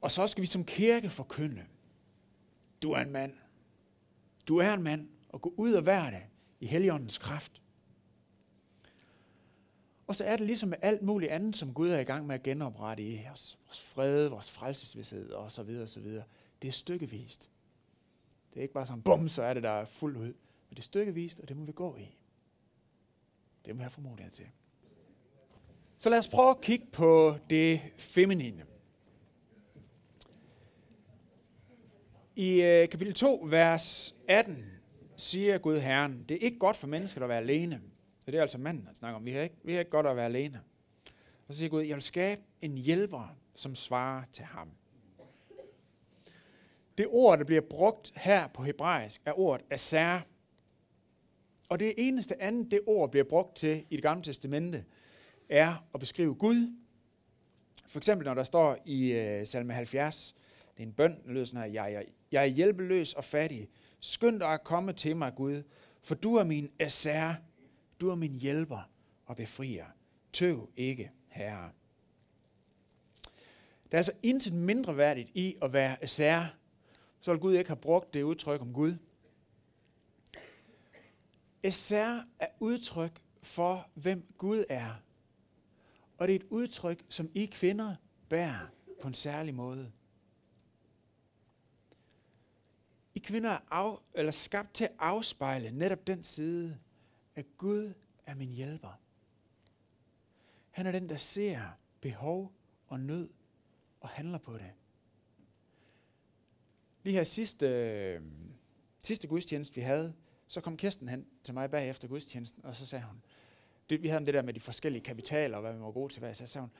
Og 0.00 0.10
så 0.10 0.26
skal 0.26 0.42
vi 0.42 0.46
som 0.46 0.64
kirke 0.64 1.10
forkynde. 1.10 1.66
Du 2.82 2.92
er 2.92 3.00
en 3.00 3.10
mand. 3.10 3.34
Du 4.48 4.56
er 4.56 4.72
en 4.72 4.82
mand, 4.82 5.08
og 5.28 5.40
gå 5.40 5.54
ud 5.56 5.72
og 5.72 5.86
være 5.86 6.10
det 6.10 6.22
i 6.60 6.66
Helligåndens 6.66 7.18
kraft. 7.18 7.62
Og 10.10 10.16
så 10.16 10.24
er 10.24 10.36
det 10.36 10.46
ligesom 10.46 10.68
med 10.68 10.78
alt 10.82 11.02
muligt 11.02 11.32
andet, 11.32 11.56
som 11.56 11.74
Gud 11.74 11.88
er 11.88 12.00
i 12.00 12.04
gang 12.04 12.26
med 12.26 12.34
at 12.34 12.42
genoprette 12.42 13.02
i 13.02 13.26
os. 13.32 13.58
Vores 13.66 13.80
fred, 13.80 14.28
vores 14.28 14.50
frelsesvidshed 14.50 15.30
og 15.30 15.52
så 15.52 15.62
videre, 15.62 15.82
og 15.82 15.88
så 15.88 16.00
videre. 16.00 16.24
Det 16.62 16.68
er 16.68 16.72
stykkevist. 16.72 17.48
Det 18.50 18.58
er 18.58 18.62
ikke 18.62 18.74
bare 18.74 18.86
sådan, 18.86 19.02
bum, 19.02 19.28
så 19.28 19.42
er 19.42 19.54
det 19.54 19.62
der 19.62 19.84
fuldt 19.84 20.16
ud. 20.16 20.24
Men 20.24 20.70
det 20.70 20.78
er 20.78 20.82
stykkevist, 20.82 21.40
og 21.40 21.48
det 21.48 21.56
må 21.56 21.64
vi 21.64 21.72
gå 21.72 21.96
i. 21.96 22.16
Det 23.64 23.74
må 23.74 23.78
vi 23.78 23.82
have 23.82 23.90
formodighed 23.90 24.32
til. 24.32 24.46
Så 25.98 26.10
lad 26.10 26.18
os 26.18 26.28
prøve 26.28 26.50
at 26.50 26.60
kigge 26.60 26.86
på 26.92 27.36
det 27.50 27.80
feminine. 27.96 28.64
I 32.36 32.62
øh, 32.62 32.88
kapitel 32.88 33.14
2, 33.14 33.46
vers 33.50 34.14
18, 34.28 34.64
siger 35.16 35.58
Gud 35.58 35.78
Herren, 35.78 36.24
det 36.28 36.34
er 36.34 36.40
ikke 36.40 36.58
godt 36.58 36.76
for 36.76 36.86
mennesker 36.86 37.22
at 37.22 37.28
være 37.28 37.38
alene. 37.38 37.80
Så 38.24 38.30
det 38.30 38.38
er 38.38 38.42
altså 38.42 38.58
manden, 38.58 38.86
han 38.86 38.94
snakker 38.94 39.16
om. 39.16 39.24
Vi 39.24 39.32
har 39.32 39.40
ikke, 39.40 39.56
vi 39.64 39.72
har 39.72 39.78
ikke 39.78 39.90
godt 39.90 40.06
at 40.06 40.16
være 40.16 40.24
alene. 40.24 40.60
Og 41.48 41.54
så 41.54 41.58
siger 41.58 41.70
Gud, 41.70 41.82
jeg 41.82 41.94
vil 41.94 42.02
skabe 42.02 42.42
en 42.62 42.78
hjælper, 42.78 43.36
som 43.54 43.74
svarer 43.74 44.22
til 44.32 44.44
ham. 44.44 44.70
Det 46.98 47.06
ord, 47.10 47.38
der 47.38 47.44
bliver 47.44 47.60
brugt 47.60 48.12
her 48.16 48.48
på 48.48 48.62
hebraisk, 48.62 49.22
er 49.24 49.38
ordet 49.38 49.66
asær. 49.70 50.20
Og 51.68 51.80
det 51.80 51.94
eneste 51.98 52.42
andet, 52.42 52.70
det 52.70 52.80
ord 52.86 53.10
bliver 53.10 53.24
brugt 53.24 53.56
til 53.56 53.84
i 53.90 53.96
det 53.96 54.02
gamle 54.02 54.22
testamente, 54.22 54.84
er 55.48 55.86
at 55.94 56.00
beskrive 56.00 56.34
Gud. 56.34 56.76
For 57.86 57.98
eksempel 57.98 58.26
når 58.26 58.34
der 58.34 58.44
står 58.44 58.78
i 58.84 59.12
uh, 59.40 59.46
salme 59.46 59.72
70, 59.72 60.34
det 60.76 60.82
er 60.82 60.86
en 60.86 60.92
bøn, 60.92 61.22
der 61.26 61.32
lyder 61.32 61.44
sådan 61.44 61.60
her, 61.60 61.82
jeg, 61.82 61.92
jeg, 61.92 62.04
jeg 62.32 62.42
er 62.42 62.46
hjælpeløs 62.46 63.14
og 63.14 63.24
fattig. 63.24 63.68
Skynd 64.00 64.40
dig 64.40 64.48
at 64.48 64.64
komme 64.64 64.92
til 64.92 65.16
mig, 65.16 65.34
Gud, 65.34 65.62
for 66.02 66.14
du 66.14 66.34
er 66.34 66.44
min 66.44 66.70
asær, 66.78 67.34
du 68.00 68.08
er 68.08 68.14
min 68.14 68.34
hjælper 68.34 68.90
og 69.26 69.36
befrier. 69.36 69.86
Tøv 70.32 70.70
ikke, 70.76 71.12
Herre. 71.28 71.70
Der 73.90 73.96
er 73.96 73.98
altså 73.98 74.12
intet 74.22 74.52
mindre 74.52 74.96
værdigt 74.96 75.30
i 75.34 75.56
at 75.62 75.72
være 75.72 76.06
sær, 76.06 76.56
så 77.20 77.32
vil 77.32 77.40
Gud 77.40 77.54
ikke 77.54 77.70
har 77.70 77.74
brugt 77.74 78.14
det 78.14 78.22
udtryk 78.22 78.60
om 78.60 78.72
Gud. 78.72 78.96
Eser 81.62 82.22
er 82.38 82.48
udtryk 82.60 83.20
for, 83.42 83.88
hvem 83.94 84.26
Gud 84.38 84.64
er. 84.68 84.94
Og 86.18 86.28
det 86.28 86.34
er 86.34 86.38
et 86.38 86.46
udtryk, 86.50 87.04
som 87.08 87.30
I 87.34 87.46
kvinder 87.46 87.94
bærer 88.28 88.66
på 89.02 89.08
en 89.08 89.14
særlig 89.14 89.54
måde. 89.54 89.92
I 93.14 93.18
kvinder 93.18 93.50
er 93.50 93.58
af, 93.70 93.96
eller 94.14 94.32
skabt 94.32 94.74
til 94.74 94.84
at 94.84 94.92
afspejle 94.98 95.70
netop 95.70 96.06
den 96.06 96.22
side, 96.22 96.78
at 97.34 97.46
Gud 97.58 97.92
er 98.26 98.34
min 98.34 98.48
hjælper. 98.48 99.00
Han 100.70 100.86
er 100.86 100.92
den, 100.92 101.08
der 101.08 101.16
ser 101.16 101.60
behov 102.00 102.52
og 102.86 103.00
nød 103.00 103.30
og 104.00 104.08
handler 104.08 104.38
på 104.38 104.54
det. 104.54 104.72
Lige 107.02 107.16
her 107.16 107.24
sidste, 107.24 107.66
øh, 107.66 108.22
sidste 109.00 109.28
gudstjeneste, 109.28 109.74
vi 109.74 109.80
havde, 109.80 110.14
så 110.48 110.60
kom 110.60 110.76
Kirsten 110.76 111.08
hen 111.08 111.26
til 111.44 111.54
mig 111.54 111.70
bagefter 111.70 112.08
gudstjenesten, 112.08 112.64
og 112.64 112.74
så 112.74 112.86
sagde 112.86 113.04
hun, 113.04 113.22
det, 113.90 114.02
vi 114.02 114.08
havde 114.08 114.26
det 114.26 114.34
der 114.34 114.42
med 114.42 114.54
de 114.54 114.60
forskellige 114.60 115.02
kapitaler, 115.02 115.56
og 115.56 115.60
hvad 115.60 115.72
man 115.72 115.82
var 115.82 115.90
gode 115.90 116.12
til 116.12 116.20
hvad, 116.20 116.34
så 116.34 116.46
sagde 116.46 116.62
hun, 116.62 116.70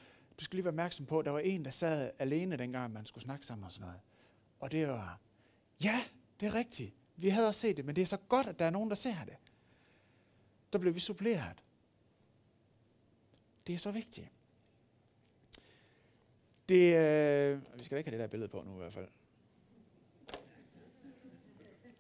du 0.41 0.45
skal 0.45 0.57
lige 0.57 0.65
være 0.65 0.71
opmærksom 0.71 1.07
på, 1.07 1.19
at 1.19 1.25
der 1.25 1.31
var 1.31 1.39
en, 1.39 1.65
der 1.65 1.71
sad 1.71 2.11
alene 2.19 2.57
dengang, 2.57 2.93
man 2.93 3.07
skulle 3.07 3.25
snakke 3.25 3.47
sammen 3.47 3.65
og 3.65 3.73
sådan 3.73 3.87
noget. 3.87 4.01
Og 4.61 4.73
det 4.73 4.89
var, 4.89 5.21
ja, 5.85 6.01
det 6.41 6.47
er 6.47 6.55
rigtigt. 6.55 6.95
Vi 7.17 7.29
havde 7.29 7.49
også 7.49 7.61
set 7.61 7.77
det, 7.77 7.85
men 7.85 7.97
det 7.97 8.03
er 8.03 8.07
så 8.07 8.17
godt, 8.17 8.47
at 8.47 8.59
der 8.59 8.65
er 8.65 8.71
nogen, 8.71 8.91
der 8.91 8.97
ser 8.97 9.25
det. 9.25 9.37
Der 10.73 10.79
blev 10.79 10.95
vi 10.95 11.01
suppleret. 11.01 11.65
Det 13.67 13.75
er 13.75 13.79
så 13.79 13.91
vigtigt. 13.91 14.29
Det, 16.69 16.97
øh, 16.97 17.79
vi 17.79 17.85
skal 17.85 17.99
ikke 17.99 18.11
have 18.11 18.19
det 18.19 18.23
der 18.23 18.31
billede 18.31 18.49
på 18.49 18.63
nu 18.63 18.75
i 18.75 18.79
hvert 18.79 18.93
fald. 18.93 19.09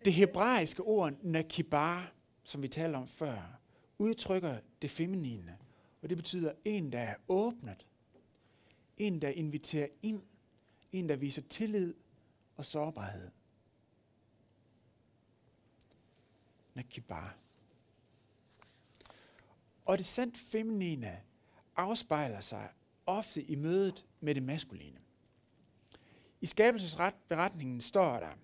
Det 0.04 0.12
hebraiske 0.12 0.82
ord 0.82 1.12
nakibar, 1.22 2.12
som 2.44 2.62
vi 2.62 2.68
talte 2.68 2.96
om 2.96 3.08
før, 3.08 3.60
udtrykker 3.98 4.58
det 4.82 4.90
feminine. 4.90 5.58
Og 6.02 6.08
det 6.08 6.16
betyder 6.16 6.52
en, 6.64 6.92
der 6.92 6.98
er 7.00 7.14
åbnet. 7.28 7.86
En, 8.96 9.22
der 9.22 9.28
inviterer 9.28 9.88
ind. 10.02 10.22
En, 10.92 11.08
der 11.08 11.16
viser 11.16 11.42
tillid 11.42 11.94
og 12.56 12.64
sårbarhed. 12.64 13.30
Nakibar. 16.74 17.36
Og 19.90 19.98
det 19.98 20.06
sandt 20.06 20.38
feminine 20.38 21.16
afspejler 21.76 22.40
sig 22.40 22.68
ofte 23.06 23.42
i 23.42 23.54
mødet 23.54 24.04
med 24.20 24.34
det 24.34 24.42
maskuline. 24.42 24.98
I 26.40 26.46
skabelsesberetningen 26.46 27.80
står 27.80 28.18
der, 28.18 28.38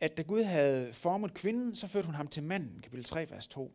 at 0.00 0.16
da 0.16 0.22
Gud 0.22 0.42
havde 0.42 0.92
formet 0.92 1.34
kvinden, 1.34 1.74
så 1.74 1.86
førte 1.86 2.06
hun 2.06 2.14
ham 2.14 2.28
til 2.28 2.42
manden, 2.42 2.80
kapitel 2.82 3.04
3, 3.04 3.26
vers 3.30 3.46
2. 3.46 3.72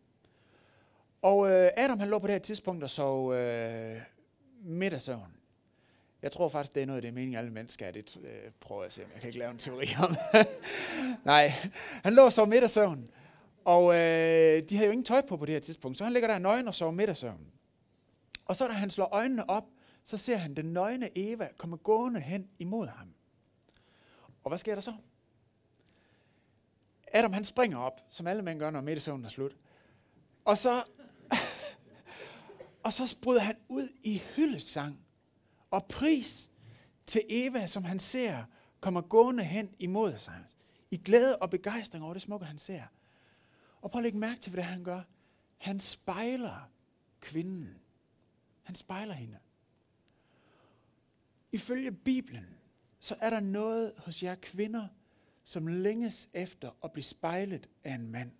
Og 1.21 1.51
øh, 1.51 1.71
Adam 1.77 1.99
han 1.99 2.09
lå 2.09 2.19
på 2.19 2.27
det 2.27 2.33
her 2.33 2.39
tidspunkt 2.39 2.83
og 2.83 2.89
sov 2.89 3.33
øh, 3.33 4.01
middagssøvn. 4.63 5.37
Jeg 6.21 6.31
tror 6.31 6.49
faktisk, 6.49 6.75
det 6.75 6.83
er 6.83 6.85
noget 6.85 6.97
af 6.97 7.01
det 7.01 7.13
mening, 7.13 7.35
alle 7.35 7.51
mennesker 7.51 7.85
er. 7.85 7.91
Det 7.91 8.17
øh, 8.23 8.51
prøver 8.59 8.81
jeg 8.81 8.85
at 8.85 8.93
se, 8.93 9.01
jeg 9.13 9.21
kan 9.21 9.27
ikke 9.27 9.39
lave 9.39 9.51
en 9.51 9.57
teori 9.57 9.87
om. 10.03 10.15
Nej, 11.25 11.53
han 12.03 12.13
lå 12.13 12.25
og 12.25 12.33
sov 12.33 12.47
middagssøvn. 12.47 13.07
Og 13.65 13.93
øh, 13.93 14.69
de 14.69 14.75
havde 14.75 14.85
jo 14.85 14.91
ingen 14.91 15.05
tøj 15.05 15.21
på 15.21 15.37
på 15.37 15.45
det 15.45 15.53
her 15.53 15.59
tidspunkt, 15.59 15.97
så 15.97 16.03
han 16.03 16.13
ligger 16.13 16.27
der 16.27 16.39
nøgen 16.39 16.67
og 16.67 16.75
sover 16.75 16.91
middagssøvn. 16.91 17.47
Og 18.45 18.55
så 18.55 18.67
da 18.67 18.73
han 18.73 18.89
slår 18.89 19.09
øjnene 19.11 19.49
op, 19.49 19.65
så 20.03 20.17
ser 20.17 20.37
han 20.37 20.55
den 20.55 20.65
nøgne 20.65 21.09
Eva 21.15 21.49
komme 21.57 21.77
gående 21.77 22.19
hen 22.19 22.49
imod 22.59 22.87
ham. 22.87 23.13
Og 24.43 24.49
hvad 24.49 24.57
sker 24.57 24.73
der 24.73 24.81
så? 24.81 24.93
Adam 27.13 27.33
han 27.33 27.43
springer 27.43 27.77
op, 27.77 28.01
som 28.09 28.27
alle 28.27 28.41
mænd 28.41 28.59
gør, 28.59 28.71
når 28.71 28.81
middagssøvnen 28.81 29.25
er 29.25 29.29
slut. 29.29 29.57
Og 30.45 30.57
så, 30.57 30.83
og 32.85 32.93
så 32.93 33.17
bryder 33.21 33.41
han 33.41 33.55
ud 33.67 33.87
i 34.03 34.21
hyldesang 34.35 34.99
og 35.71 35.85
pris 35.85 36.49
til 37.05 37.21
Eva, 37.29 37.67
som 37.67 37.83
han 37.83 37.99
ser 37.99 38.43
kommer 38.79 39.01
gående 39.01 39.43
hen 39.43 39.75
imod 39.79 40.17
sig. 40.17 40.43
I 40.91 40.97
glæde 40.97 41.37
og 41.37 41.49
begejstring 41.49 42.03
over 42.03 42.13
det 42.13 42.21
smukke, 42.21 42.45
han 42.45 42.57
ser. 42.57 42.83
Og 43.81 43.91
prøv 43.91 43.99
at 43.99 44.03
lægge 44.03 44.19
mærke 44.19 44.41
til, 44.41 44.51
hvad 44.51 44.63
det 44.63 44.67
er, 44.67 44.73
han 44.73 44.83
gør. 44.83 45.03
Han 45.57 45.79
spejler 45.79 46.69
kvinden. 47.19 47.79
Han 48.63 48.75
spejler 48.75 49.13
hende. 49.13 49.39
Ifølge 51.51 51.91
Bibelen, 51.91 52.45
så 52.99 53.15
er 53.19 53.29
der 53.29 53.39
noget 53.39 53.93
hos 53.97 54.23
jer 54.23 54.35
kvinder, 54.35 54.87
som 55.43 55.67
længes 55.67 56.29
efter 56.33 56.71
at 56.83 56.91
blive 56.91 57.03
spejlet 57.03 57.69
af 57.83 57.93
en 57.93 58.07
mand. 58.07 58.31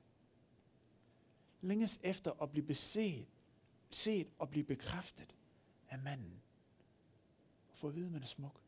Længes 1.61 1.99
efter 2.03 2.41
at 2.41 2.51
blive 2.51 2.65
beset, 2.65 3.27
set 3.91 4.27
og 4.39 4.49
blive 4.49 4.63
bekræftet 4.63 5.35
af 5.89 5.99
manden. 5.99 6.41
Og 7.69 7.75
få 7.75 7.87
at 7.87 7.95
vide, 7.95 8.05
at 8.05 8.11
man 8.11 8.21
er 8.21 8.25
smuk. 8.25 8.61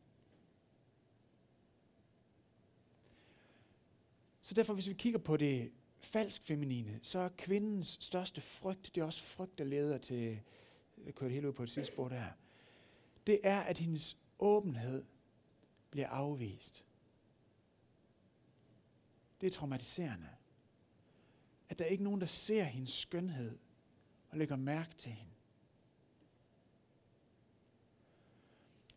Så 4.41 4.53
derfor, 4.53 4.73
hvis 4.73 4.89
vi 4.89 4.93
kigger 4.93 5.19
på 5.19 5.37
det 5.37 5.71
falsk 6.05 6.43
feminine, 6.43 6.99
så 7.03 7.19
er 7.19 7.29
kvindens 7.37 7.97
største 8.01 8.41
frygt, 8.41 8.91
det 8.95 9.01
er 9.01 9.05
også 9.05 9.23
frygt, 9.23 9.57
der 9.57 9.63
leder 9.63 9.97
til, 9.97 10.39
jeg 11.05 11.15
kører 11.15 11.31
helt 11.31 11.45
ud 11.45 11.53
på 11.53 11.63
et 11.63 11.69
sidespor 11.69 12.09
der, 12.09 12.25
det 13.27 13.39
er, 13.43 13.59
at 13.59 13.77
hendes 13.77 14.17
åbenhed 14.39 15.03
bliver 15.91 16.07
afvist. 16.07 16.83
Det 19.41 19.47
er 19.47 19.51
traumatiserende. 19.51 20.29
At 21.69 21.79
der 21.79 21.85
er 21.85 21.89
ikke 21.89 22.03
nogen, 22.03 22.21
der 22.21 22.27
ser 22.27 22.63
hendes 22.63 22.93
skønhed 22.93 23.57
og 24.29 24.37
lægger 24.37 24.55
mærke 24.55 24.95
til 24.97 25.11
hende. 25.11 25.31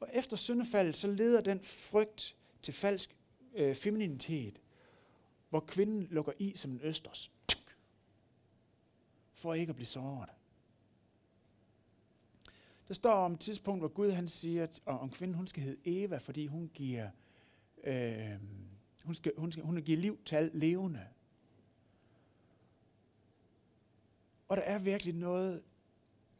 Og 0.00 0.08
efter 0.12 0.36
syndefaldet, 0.36 0.96
så 0.96 1.08
leder 1.08 1.40
den 1.40 1.60
frygt 1.60 2.36
til 2.62 2.74
falsk 2.74 3.16
øh, 3.54 3.74
femininitet, 3.74 4.60
hvor 5.50 5.60
kvinden 5.60 6.06
lukker 6.10 6.32
i 6.38 6.52
som 6.56 6.70
en 6.70 6.80
østers. 6.82 7.32
For 9.32 9.54
ikke 9.54 9.70
at 9.70 9.76
blive 9.76 9.86
såret. 9.86 10.30
Der 12.88 12.94
står 12.94 13.12
om 13.12 13.32
et 13.32 13.40
tidspunkt, 13.40 13.80
hvor 13.80 13.88
Gud 13.88 14.10
han 14.10 14.28
siger, 14.28 14.62
at 14.62 14.80
om 14.86 15.10
kvinden 15.10 15.36
hun 15.36 15.46
skal 15.46 15.62
hedde 15.62 16.04
Eva, 16.04 16.18
fordi 16.18 16.46
hun 16.46 16.70
giver, 16.74 17.10
øh, 17.84 18.36
hun, 19.04 19.14
skal, 19.14 19.32
hun, 19.36 19.52
skal, 19.52 19.64
hun 19.64 19.82
giver 19.82 19.98
liv 19.98 20.18
til 20.24 20.36
alt 20.36 20.54
levende. 20.54 21.06
Og 24.48 24.56
der 24.56 24.62
er 24.62 24.78
virkelig 24.78 25.14
noget, 25.14 25.62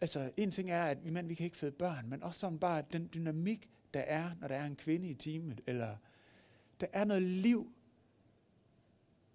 altså 0.01 0.31
en 0.37 0.51
ting 0.51 0.71
er, 0.71 0.85
at 0.85 1.05
vi 1.05 1.11
mænd, 1.11 1.27
vi 1.27 1.35
kan 1.35 1.45
ikke 1.45 1.57
føde 1.57 1.73
børn, 1.73 2.09
men 2.09 2.23
også 2.23 2.41
sådan 2.41 2.59
bare 2.59 2.85
den 2.93 3.11
dynamik, 3.15 3.71
der 3.95 4.01
er, 4.01 4.31
når 4.41 4.49
der 4.49 4.55
er 4.55 4.67
en 4.67 4.77
kvinde 4.77 5.09
i 5.09 5.15
teamet, 5.15 5.61
eller 5.67 5.97
der 6.81 6.87
er 6.93 7.05
noget 7.05 7.23
liv, 7.23 7.73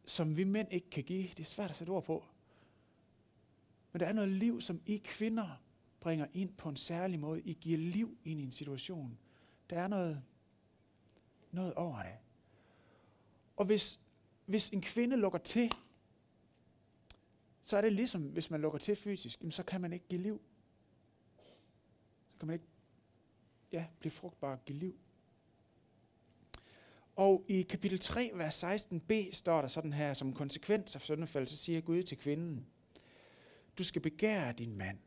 som 0.06 0.38
vi 0.38 0.44
mænd 0.44 0.72
ikke 0.72 0.90
kan 0.90 1.04
give. 1.04 1.28
Det 1.28 1.40
er 1.40 1.44
svært 1.44 1.70
at 1.70 1.76
sætte 1.76 1.92
ord 1.92 2.04
på. 2.04 2.26
Men 3.92 4.00
der 4.00 4.06
er 4.06 4.14
noget 4.14 4.30
liv, 4.30 4.62
som 4.62 4.82
I 4.86 4.98
kvinder 4.98 5.62
bringer 6.00 6.28
ind 6.34 6.54
på 6.54 6.70
en 6.70 6.78
særlig 6.78 7.20
måde. 7.20 7.42
I 7.42 7.54
giver 7.54 7.78
liv 7.78 8.18
ind 8.24 8.40
i 8.40 8.44
en 8.44 8.52
situation. 8.52 9.18
Der 9.70 9.80
er 9.80 9.88
noget, 9.88 10.24
noget 11.52 11.74
over 11.74 12.04
det. 12.04 12.18
Og 13.56 13.66
hvis, 13.66 14.02
hvis 14.46 14.70
en 14.70 14.82
kvinde 14.82 15.18
lukker 15.18 15.40
til, 15.40 15.72
så 17.62 17.78
er 17.78 17.82
det 17.82 17.94
ligesom, 17.94 18.22
hvis 18.22 18.52
man 18.52 18.62
lukker 18.62 18.80
til 18.80 18.96
fysisk, 18.96 19.44
så 19.50 19.64
kan 19.64 19.82
man 19.82 19.94
ikke 19.94 20.08
give 20.08 20.22
liv. 20.22 20.42
Så 22.34 22.40
kan 22.40 22.48
man 22.48 22.54
ikke 22.54 22.66
ja, 23.72 23.86
blive 24.00 24.12
frugtbar 24.12 24.52
og 24.52 24.66
give 24.66 24.78
liv. 24.78 24.96
Og 27.22 27.46
i 27.48 27.62
kapitel 27.62 28.00
3, 28.00 28.32
vers 28.34 28.64
16b, 28.64 29.34
står 29.34 29.62
der 29.62 29.68
sådan 29.68 29.94
her, 29.94 30.14
som 30.14 30.34
konsekvens 30.34 30.96
af 30.96 31.02
syndefald, 31.02 31.48
så 31.48 31.58
siger 31.58 31.82
Gud 31.82 32.04
til 32.04 32.18
kvinden, 32.18 32.66
du 33.78 33.84
skal 33.84 34.02
begære 34.02 34.54
din 34.54 34.78
mand. 34.78 34.98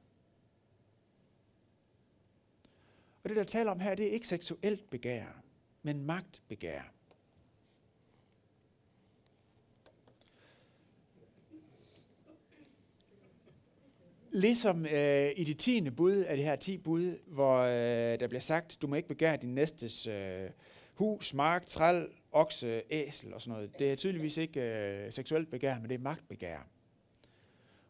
Og 3.23 3.29
det, 3.29 3.37
der 3.37 3.45
taler 3.45 3.71
om 3.71 3.81
her, 3.81 3.95
det 3.95 4.07
er 4.07 4.11
ikke 4.11 4.29
seksuelt 4.29 4.91
begær, 4.91 5.27
men 5.83 6.05
magtbegær. 6.05 6.93
Ligesom 14.33 14.87
øh, 14.87 15.31
i 15.37 15.45
de 15.45 15.55
tiende 15.55 15.91
bud 15.91 16.17
af 16.17 16.37
det 16.37 16.45
her 16.45 16.57
ti 16.57 16.79
bud, 16.79 17.19
hvor 17.27 17.59
øh, 17.59 18.21
der 18.21 18.29
bliver 18.29 18.41
sagt, 18.41 18.83
du 18.83 18.87
må 18.87 18.95
ikke 18.95 19.09
begære 19.09 19.37
din 19.37 19.55
næstes 19.55 20.07
øh, 20.07 20.51
hus, 20.95 21.35
mark, 21.35 21.67
træl, 21.67 22.09
okse, 22.33 22.83
æsel 22.91 23.35
og 23.35 23.41
sådan 23.41 23.53
noget. 23.53 23.79
Det 23.79 23.93
er 23.93 23.97
tydeligvis 23.97 24.37
ikke 24.37 24.61
øh, 24.61 25.13
seksuelt 25.13 25.51
begær, 25.51 25.79
men 25.79 25.89
det 25.89 25.95
er 25.95 25.99
magtbegær. 25.99 26.59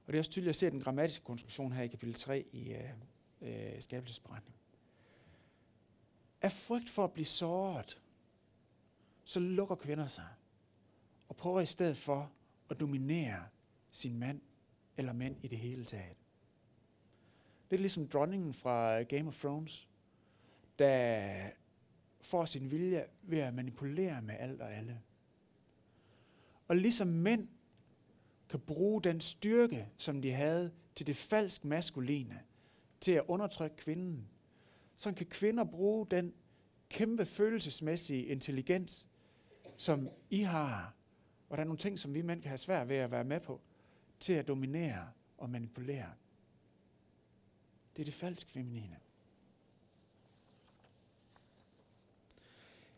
Og 0.07 0.12
det 0.12 0.14
er 0.14 0.18
også 0.18 0.30
tydeligt 0.30 0.48
at 0.48 0.57
se 0.57 0.70
den 0.70 0.80
grammatiske 0.80 1.24
konstruktion 1.24 1.72
her 1.72 1.82
i 1.82 1.86
kapitel 1.86 2.14
3 2.14 2.44
i 2.52 2.72
øh, 2.72 2.90
øh, 3.42 3.80
skabelsesberetningen. 3.80 4.61
Af 6.42 6.52
frygt 6.52 6.88
for 6.88 7.05
at 7.05 7.12
blive 7.12 7.24
såret, 7.24 8.00
så 9.24 9.40
lukker 9.40 9.74
kvinder 9.74 10.07
sig 10.07 10.28
og 11.28 11.36
prøver 11.36 11.61
i 11.61 11.66
stedet 11.66 11.96
for 11.96 12.32
at 12.70 12.80
dominere 12.80 13.44
sin 13.90 14.18
mand 14.18 14.40
eller 14.96 15.12
mænd 15.12 15.36
i 15.42 15.48
det 15.48 15.59
hele 15.59 15.84
taget. 15.84 16.16
Lidt 17.70 17.80
ligesom 17.80 18.09
dronningen 18.09 18.55
fra 18.55 19.02
Game 19.02 19.28
of 19.28 19.38
Thrones, 19.40 19.88
der 20.78 21.50
får 22.25 22.45
sin 22.45 22.70
vilje 22.70 23.05
ved 23.22 23.39
at 23.39 23.55
manipulere 23.55 24.22
med 24.22 24.35
alt 24.39 24.61
og 24.61 24.75
alle. 24.75 25.01
Og 26.68 26.77
ligesom 26.77 27.07
mænd 27.07 27.49
kan 28.49 28.61
bruge 28.61 29.03
den 29.03 29.20
styrke, 29.20 29.89
som 29.97 30.22
de 30.22 30.33
havde 30.33 30.72
til 30.95 31.07
det 31.07 31.16
falsk 31.16 31.64
maskuline, 31.64 32.41
til 33.01 33.12
at 33.12 33.25
undertrykke 33.29 33.77
kvinden, 33.77 34.29
så 34.97 35.12
kan 35.12 35.27
kvinder 35.27 35.64
bruge 35.64 36.07
den 36.11 36.35
kæmpe 36.89 37.27
følelsesmæssige 37.27 38.25
intelligens, 38.25 39.09
som 39.77 40.09
I 40.31 40.41
har, 40.41 40.95
og 41.49 41.57
der 41.57 41.62
er 41.62 41.66
nogle 41.66 41.79
ting, 41.79 41.99
som 41.99 42.14
vi 42.14 42.22
mænd 42.22 42.43
kan 42.43 42.49
have 42.49 42.59
svært 42.59 42.89
ved 42.89 42.97
at 42.97 43.11
være 43.11 43.25
med 43.25 43.41
på, 43.41 43.61
til 44.20 44.33
at 44.33 44.49
dominere 44.49 45.09
og 45.39 45.51
manipulere. 45.51 46.12
Det 47.97 48.03
er 48.03 48.05
det 48.05 48.14
falsk 48.14 48.49
feminine. 48.49 48.97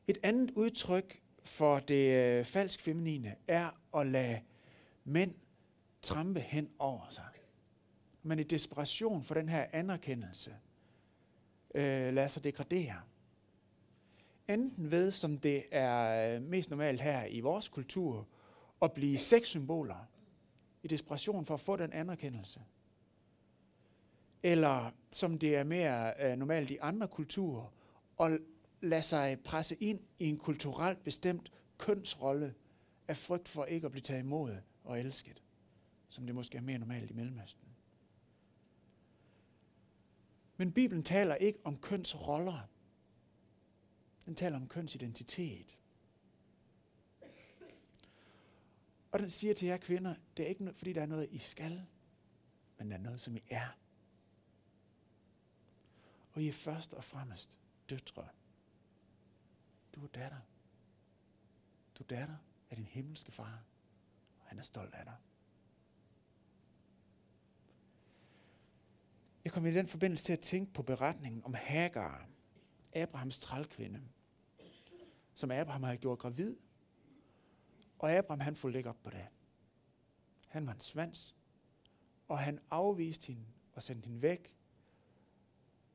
Et 0.08 0.18
andet 0.22 0.50
udtryk 0.50 1.20
for 1.42 1.78
det 1.78 2.38
øh, 2.38 2.44
falsk 2.44 2.80
feminine 2.80 3.36
er 3.48 3.70
at 3.96 4.06
lade 4.06 4.40
mænd 5.04 5.34
trampe 6.02 6.40
hen 6.40 6.70
over 6.78 7.08
sig. 7.08 7.28
Men 8.22 8.38
i 8.38 8.42
desperation 8.42 9.22
for 9.22 9.34
den 9.34 9.48
her 9.48 9.66
anerkendelse, 9.72 10.56
øh, 11.74 12.14
lader 12.14 12.28
sig 12.28 12.44
degradere. 12.44 13.00
Enten 14.48 14.90
ved, 14.90 15.10
som 15.10 15.38
det 15.38 15.64
er 15.70 16.34
øh, 16.36 16.42
mest 16.42 16.70
normalt 16.70 17.00
her 17.00 17.24
i 17.24 17.40
vores 17.40 17.68
kultur, 17.68 18.26
at 18.82 18.92
blive 18.92 19.18
sexsymboler 19.18 20.08
i 20.82 20.88
desperation 20.88 21.44
for 21.44 21.54
at 21.54 21.60
få 21.60 21.76
den 21.76 21.92
anerkendelse. 21.92 22.60
Eller 24.42 24.90
som 25.10 25.38
det 25.38 25.56
er 25.56 25.64
mere 25.64 26.12
øh, 26.20 26.36
normalt 26.36 26.70
i 26.70 26.78
andre 26.80 27.08
kulturer, 27.08 27.72
at 28.20 28.40
lade 28.86 29.02
sig 29.02 29.40
presse 29.40 29.74
ind 29.74 30.00
i 30.18 30.28
en 30.28 30.38
kulturelt 30.38 31.02
bestemt 31.02 31.52
kønsrolle 31.78 32.54
af 33.08 33.16
frygt 33.16 33.48
for 33.48 33.64
ikke 33.64 33.84
at 33.84 33.92
blive 33.92 34.02
taget 34.02 34.20
imod 34.20 34.56
og 34.84 35.00
elsket, 35.00 35.42
som 36.08 36.26
det 36.26 36.34
måske 36.34 36.58
er 36.58 36.62
mere 36.62 36.78
normalt 36.78 37.10
i 37.10 37.14
Mellemøsten. 37.14 37.68
Men 40.56 40.72
Bibelen 40.72 41.02
taler 41.02 41.34
ikke 41.34 41.58
om 41.64 41.76
kønsroller. 41.76 42.68
Den 44.26 44.34
taler 44.34 44.56
om 44.56 44.68
kønsidentitet. 44.68 45.78
Og 49.10 49.18
den 49.18 49.30
siger 49.30 49.54
til 49.54 49.68
jer 49.68 49.76
kvinder, 49.76 50.14
det 50.36 50.44
er 50.44 50.48
ikke 50.48 50.72
fordi 50.72 50.92
der 50.92 51.02
er 51.02 51.06
noget, 51.06 51.28
I 51.30 51.38
skal, 51.38 51.86
men 52.78 52.90
der 52.90 52.96
er 52.96 53.00
noget, 53.00 53.20
som 53.20 53.36
I 53.36 53.42
er. 53.50 53.78
Og 56.32 56.42
I 56.42 56.48
er 56.48 56.52
først 56.52 56.94
og 56.94 57.04
fremmest 57.04 57.58
døtre. 57.90 58.28
Du 59.96 60.04
er 60.04 60.08
datter. 60.08 60.40
Du 61.98 62.02
er 62.02 62.06
datter 62.06 62.36
af 62.70 62.76
din 62.76 62.86
himmelske 62.86 63.32
far, 63.32 63.64
og 64.40 64.46
han 64.46 64.58
er 64.58 64.62
stolt 64.62 64.94
af 64.94 65.04
dig. 65.04 65.16
Jeg 69.44 69.52
kom 69.52 69.66
i 69.66 69.72
den 69.72 69.88
forbindelse 69.88 70.24
til 70.24 70.32
at 70.32 70.40
tænke 70.40 70.72
på 70.72 70.82
beretningen 70.82 71.44
om 71.44 71.54
Hagar, 71.54 72.28
Abrahams 72.92 73.38
trælkvinde, 73.38 74.02
som 75.34 75.50
Abraham 75.50 75.82
havde 75.82 75.98
gjort 75.98 76.18
gravid. 76.18 76.56
Og 77.98 78.12
Abraham 78.12 78.40
han 78.40 78.56
fulgte 78.56 78.78
ikke 78.78 78.88
op 78.88 79.02
på 79.02 79.10
det. 79.10 79.26
Han 80.48 80.66
var 80.66 80.72
en 80.72 80.80
svans, 80.80 81.36
og 82.28 82.38
han 82.38 82.60
afviste 82.70 83.26
hende 83.26 83.46
og 83.72 83.82
sendte 83.82 84.06
hende 84.06 84.22
væk. 84.22 84.55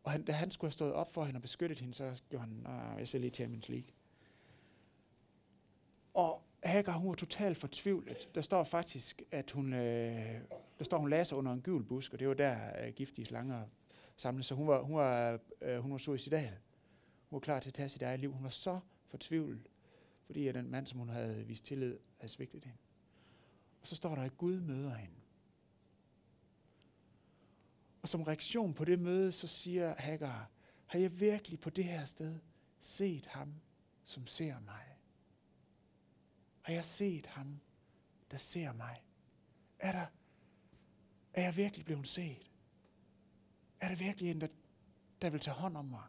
Og 0.04 0.12
han, 0.12 0.24
da 0.24 0.32
han 0.32 0.52
skulle 0.52 0.70
have 0.70 0.74
stået 0.74 0.94
op 0.94 1.14
for 1.14 1.26
hende 1.26 1.38
og 1.38 1.42
beskyttet 1.42 1.80
hende, 1.80 1.94
så 1.94 2.22
gjorde 2.30 2.46
han, 2.46 2.66
ah, 2.66 3.00
jeg 3.00 3.08
ser 3.08 3.20
lige 3.20 3.32
Champions 3.32 3.70
League. 3.70 3.90
Og 6.14 6.42
Hagar, 6.64 6.98
hun 6.98 7.10
var 7.10 7.16
totalt 7.16 7.58
fortvivlet. 7.58 8.30
Der 8.36 8.42
står 8.42 8.64
faktisk, 8.64 9.22
at 9.32 9.52
hun, 9.52 9.74
øh, 9.74 10.42
der 10.78 10.84
står, 10.84 10.98
hun 10.98 11.10
læser 11.10 11.36
under 11.36 11.54
en 11.54 11.62
gul 11.62 11.84
busk, 11.84 12.14
og 12.14 12.20
det 12.20 12.28
var 12.28 12.34
der 12.34 12.86
øh, 12.86 12.94
giftige 12.94 13.26
slanger 13.26 13.66
samlede 14.16 14.44
Så 14.44 14.56
hun 14.56 14.68
var, 14.68 14.82
hun 14.82 14.96
var, 14.96 15.40
øh, 15.62 15.80
hun 15.80 15.92
var 15.92 15.98
suicidal. 15.98 16.58
Hun 17.30 17.36
var 17.36 17.40
klar 17.40 17.60
til 17.60 17.70
at 17.70 17.74
tage 17.74 17.90
sit 17.90 18.02
eget 18.02 18.20
liv. 18.20 18.32
Hun 18.32 18.44
var 18.44 18.50
så 18.50 18.80
fortvivlet, 19.06 19.68
fordi 20.26 20.48
at 20.48 20.56
den 20.56 20.72
mand, 20.72 20.88
som 20.88 21.00
hun 21.00 21.10
havde 21.10 21.46
vist 21.46 21.66
tillid, 21.66 21.98
havde 22.18 22.32
svigtet 22.32 22.64
hende. 22.64 22.78
Og 23.82 23.88
så 23.88 23.96
står 23.96 24.16
der, 24.16 24.22
at 24.22 24.38
Gud 24.38 24.60
møder 24.60 24.94
hende. 24.94 25.16
Og 28.02 28.10
som 28.10 28.22
reaktion 28.22 28.74
på 28.74 28.86
det 28.86 29.00
møde, 29.00 29.32
så 29.32 29.48
siger 29.48 29.96
Hagar, 29.98 30.50
har 30.86 31.00
jeg 31.00 31.20
virkelig 31.20 31.60
på 31.60 31.70
det 31.70 31.84
her 31.84 32.06
sted 32.06 32.40
set 32.80 33.26
ham, 33.26 33.54
som 34.04 34.28
ser 34.28 34.60
mig? 34.60 34.98
Har 36.62 36.74
jeg 36.74 36.86
set 36.86 37.26
ham, 37.26 37.60
der 38.32 38.38
ser 38.38 38.74
mig? 38.74 39.04
Er, 39.80 39.92
der, 39.92 40.06
er 41.34 41.44
jeg 41.44 41.58
virkelig 41.58 41.86
blevet 41.86 42.08
set? 42.08 42.52
Er 43.80 43.88
der 43.88 43.96
virkelig 43.96 44.32
en, 44.32 44.42
der, 44.42 44.48
der 45.22 45.30
vil 45.30 45.40
tage 45.40 45.56
hånd 45.56 45.78
om 45.78 45.86
mig 45.86 46.04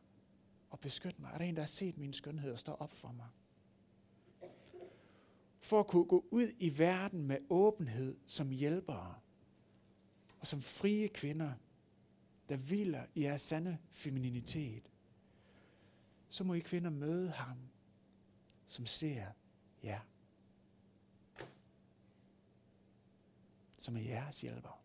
og 0.70 0.80
beskytte 0.80 1.20
mig? 1.20 1.30
Er 1.34 1.38
der 1.38 1.44
en, 1.44 1.54
der 1.54 1.62
har 1.62 1.66
set 1.66 1.98
min 1.98 2.12
skønhed 2.12 2.52
og 2.52 2.58
står 2.58 2.74
op 2.74 2.92
for 2.92 3.12
mig? 3.12 3.28
For 5.60 5.80
at 5.80 5.86
kunne 5.86 6.04
gå 6.04 6.24
ud 6.30 6.48
i 6.58 6.78
verden 6.78 7.26
med 7.26 7.38
åbenhed 7.50 8.16
som 8.26 8.50
hjælpere 8.50 9.14
og 10.40 10.46
som 10.46 10.60
frie 10.60 11.08
kvinder, 11.08 11.52
der 12.52 12.58
hviler 12.58 13.06
i 13.14 13.22
jeres 13.22 13.40
sande 13.40 13.78
femininitet, 13.90 14.92
så 16.28 16.44
må 16.44 16.54
I 16.54 16.60
kvinder 16.60 16.90
møde 16.90 17.30
ham, 17.30 17.56
som 18.66 18.86
ser 18.86 19.26
jer. 19.82 20.00
som 23.78 23.96
er 23.96 24.00
jeres 24.00 24.40
hjælper. 24.40 24.81